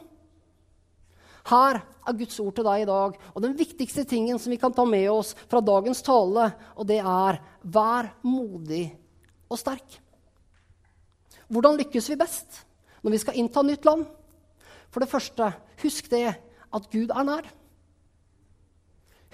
Her 1.51 1.81
er 1.83 2.17
Guds 2.19 2.39
ord 2.43 2.55
til 2.57 2.67
deg 2.67 2.85
i 2.85 2.89
dag. 2.89 3.17
Og 3.35 3.43
den 3.45 3.57
viktigste 3.59 4.05
tingen 4.09 4.39
som 4.39 4.53
vi 4.53 4.61
kan 4.61 4.75
ta 4.75 4.85
med 4.89 5.09
oss 5.11 5.35
fra 5.51 5.63
dagens 5.65 6.03
tale, 6.07 6.51
og 6.77 6.89
det 6.89 7.01
er 7.01 7.41
vær 7.63 8.13
modig 8.27 8.87
og 9.51 9.59
sterk. 9.61 9.99
Hvordan 11.53 11.79
lykkes 11.81 12.09
vi 12.13 12.21
best 12.21 12.63
når 13.03 13.15
vi 13.15 13.21
skal 13.21 13.39
innta 13.41 13.65
nytt 13.67 13.87
land? 13.89 14.07
For 14.93 15.03
det 15.03 15.11
første, 15.11 15.51
husk 15.83 16.09
det 16.13 16.29
at 16.73 16.91
Gud 16.93 17.13
er 17.13 17.27
nær. 17.27 17.49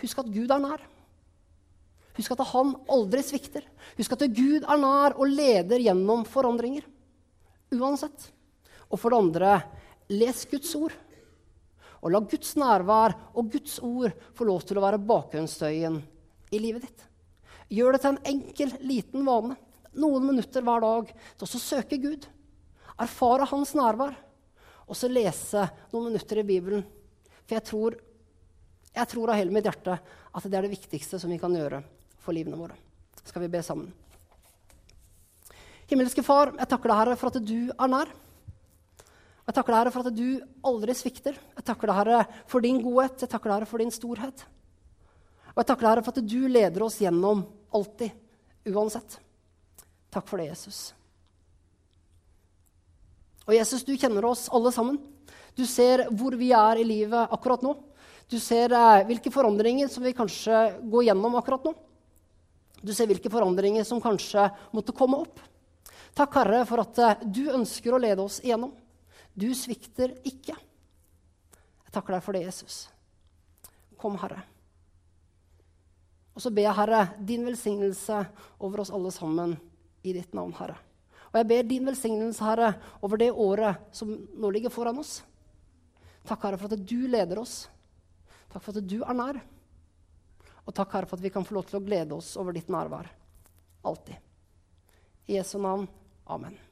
Husk 0.02 0.22
at 0.22 0.30
Gud 0.30 0.50
er 0.54 0.62
nær. 0.62 0.82
Husk 2.18 2.34
at 2.34 2.42
han 2.50 2.72
aldri 2.90 3.22
svikter. 3.22 3.66
Husk 3.98 4.14
at 4.14 4.24
Gud 4.34 4.64
er 4.66 4.80
nær 4.82 5.14
og 5.18 5.30
leder 5.30 5.82
gjennom 5.82 6.24
forandringer. 6.26 6.86
Uansett. 7.74 8.30
Og 8.88 8.98
for 8.98 9.12
det 9.12 9.20
andre, 9.20 9.52
les 10.10 10.46
Guds 10.50 10.72
ord. 10.78 10.94
Og 12.02 12.12
la 12.14 12.20
Guds 12.22 12.54
nærvær 12.58 13.16
og 13.34 13.52
Guds 13.52 13.78
ord 13.84 14.14
få 14.36 14.46
lov 14.46 14.64
til 14.66 14.78
å 14.78 14.84
være 14.84 15.02
bakgrunnsstøyen 15.02 15.98
i 16.54 16.60
livet 16.62 16.86
ditt. 16.86 17.04
Gjør 17.74 17.94
det 17.94 18.02
til 18.02 18.14
en 18.14 18.28
enkel, 18.32 18.74
liten 18.86 19.26
vane, 19.26 19.58
noen 19.98 20.26
minutter 20.30 20.64
hver 20.64 20.84
dag, 20.84 21.10
til 21.36 21.48
å 21.48 21.62
søke 21.62 21.98
Gud. 22.00 22.28
Erfare 22.98 23.48
Hans 23.50 23.74
nærvær. 23.76 24.16
Og 24.88 24.96
så 24.96 25.10
lese 25.10 25.66
noen 25.92 26.08
minutter 26.08 26.40
i 26.40 26.46
Bibelen. 26.48 26.84
For 27.44 27.58
jeg 27.58 27.66
tror, 27.68 27.96
jeg 28.94 29.10
tror 29.10 29.32
av 29.32 29.38
hele 29.40 29.52
mitt 29.52 29.68
hjerte 29.68 29.98
at 29.98 30.46
det 30.46 30.56
er 30.56 30.64
det 30.64 30.76
viktigste 30.76 31.20
som 31.20 31.32
vi 31.32 31.40
kan 31.40 31.54
gjøre 31.54 31.82
for 32.22 32.36
livene 32.36 32.56
våre. 32.58 32.76
Skal 33.24 33.44
vi 33.44 33.50
be 33.52 33.60
sammen? 33.64 33.90
Himmelske 35.88 36.24
Far, 36.24 36.52
jeg 36.56 36.68
takker 36.68 36.90
deg, 36.90 36.98
Herre, 37.00 37.16
for 37.16 37.32
at 37.32 37.44
du 37.44 37.70
er 37.72 37.92
nær. 37.92 38.10
Jeg 39.48 39.56
takker 39.56 39.72
deg, 39.72 39.78
Herre, 39.80 39.92
for 39.94 40.04
at 40.04 40.16
du 40.16 40.68
aldri 40.68 40.92
svikter. 40.92 41.36
Jeg 41.56 41.64
takker 41.64 41.88
deg, 41.88 41.96
Herre, 41.96 42.16
for 42.52 42.64
din 42.64 42.82
godhet. 42.84 43.22
Jeg 43.24 43.30
takker 43.32 43.48
deg, 43.48 43.54
Herre, 43.56 43.68
for 43.70 43.80
din 43.80 43.92
storhet. 43.94 44.42
Og 45.54 45.62
jeg 45.62 45.68
takker 45.70 45.86
deg, 45.86 45.88
Herre, 45.88 46.04
for 46.04 46.12
at 46.12 46.26
du 46.34 46.40
leder 46.52 46.84
oss 46.84 46.98
gjennom 47.00 47.46
alltid, 47.72 48.12
uansett. 48.68 49.16
Takk 50.12 50.28
for 50.28 50.42
det, 50.42 50.50
Jesus. 50.50 50.80
Og 53.48 53.54
Jesus, 53.56 53.86
du 53.88 53.94
kjenner 53.96 54.26
oss 54.28 54.50
alle 54.52 54.72
sammen. 54.74 54.98
Du 55.56 55.64
ser 55.66 56.04
hvor 56.12 56.36
vi 56.36 56.50
er 56.52 56.82
i 56.82 56.84
livet 56.84 57.32
akkurat 57.32 57.64
nå. 57.64 57.72
Du 58.28 58.36
ser 58.44 58.74
eh, 58.76 59.06
hvilke 59.08 59.32
forandringer 59.32 59.88
som 59.88 60.04
vi 60.04 60.12
kanskje 60.16 60.58
går 60.92 61.06
gjennom 61.06 61.38
akkurat 61.40 61.64
nå. 61.64 61.72
Du 62.84 62.92
ser 62.92 63.08
hvilke 63.08 63.32
forandringer 63.32 63.88
som 63.88 64.02
kanskje 64.04 64.44
måtte 64.76 64.92
komme 64.92 65.22
opp. 65.24 65.40
Takk, 66.12 66.36
Herre, 66.36 66.60
for 66.68 66.84
at 66.84 67.00
eh, 67.00 67.24
du 67.24 67.48
ønsker 67.56 67.96
å 67.96 68.02
lede 68.04 68.28
oss 68.28 68.42
igjennom. 68.44 68.76
Du 69.38 69.48
svikter 69.54 70.16
ikke. 70.26 70.56
Jeg 70.56 71.94
takker 71.94 72.16
deg 72.16 72.24
for 72.24 72.36
det, 72.36 72.44
Jesus. 72.48 72.86
Kom, 73.98 74.18
Herre. 74.20 74.42
Og 76.34 76.42
så 76.42 76.52
ber 76.54 76.68
jeg, 76.68 76.76
Herre, 76.78 77.00
din 77.26 77.46
velsignelse 77.46 78.20
over 78.62 78.84
oss 78.84 78.92
alle 78.94 79.10
sammen 79.14 79.56
i 80.06 80.14
ditt 80.14 80.34
navn, 80.36 80.52
Herre. 80.58 80.76
Og 81.28 81.40
jeg 81.40 81.48
ber 81.50 81.66
din 81.66 81.88
velsignelse, 81.88 82.44
Herre, 82.44 82.72
over 83.04 83.20
det 83.20 83.32
året 83.32 83.88
som 83.94 84.12
nå 84.14 84.52
ligger 84.54 84.72
foran 84.72 85.00
oss. 85.02 85.18
Takk, 86.28 86.44
Herre, 86.44 86.60
for 86.60 86.72
at 86.72 86.86
du 86.86 87.00
leder 87.10 87.42
oss. 87.42 87.66
Takk 88.52 88.62
for 88.62 88.76
at 88.76 88.86
du 88.86 89.00
er 89.02 89.18
nær. 89.18 89.42
Og 90.68 90.76
takk, 90.76 90.94
Herre, 90.94 91.08
for 91.08 91.18
at 91.18 91.24
vi 91.24 91.32
kan 91.32 91.46
få 91.48 91.58
lov 91.58 91.68
til 91.68 91.80
å 91.80 91.84
glede 91.84 92.16
oss 92.16 92.34
over 92.40 92.56
ditt 92.56 92.70
nærvær. 92.72 93.10
Alltid. 93.88 94.16
I 95.28 95.40
Jesu 95.40 95.58
navn. 95.60 95.88
Amen. 96.28 96.67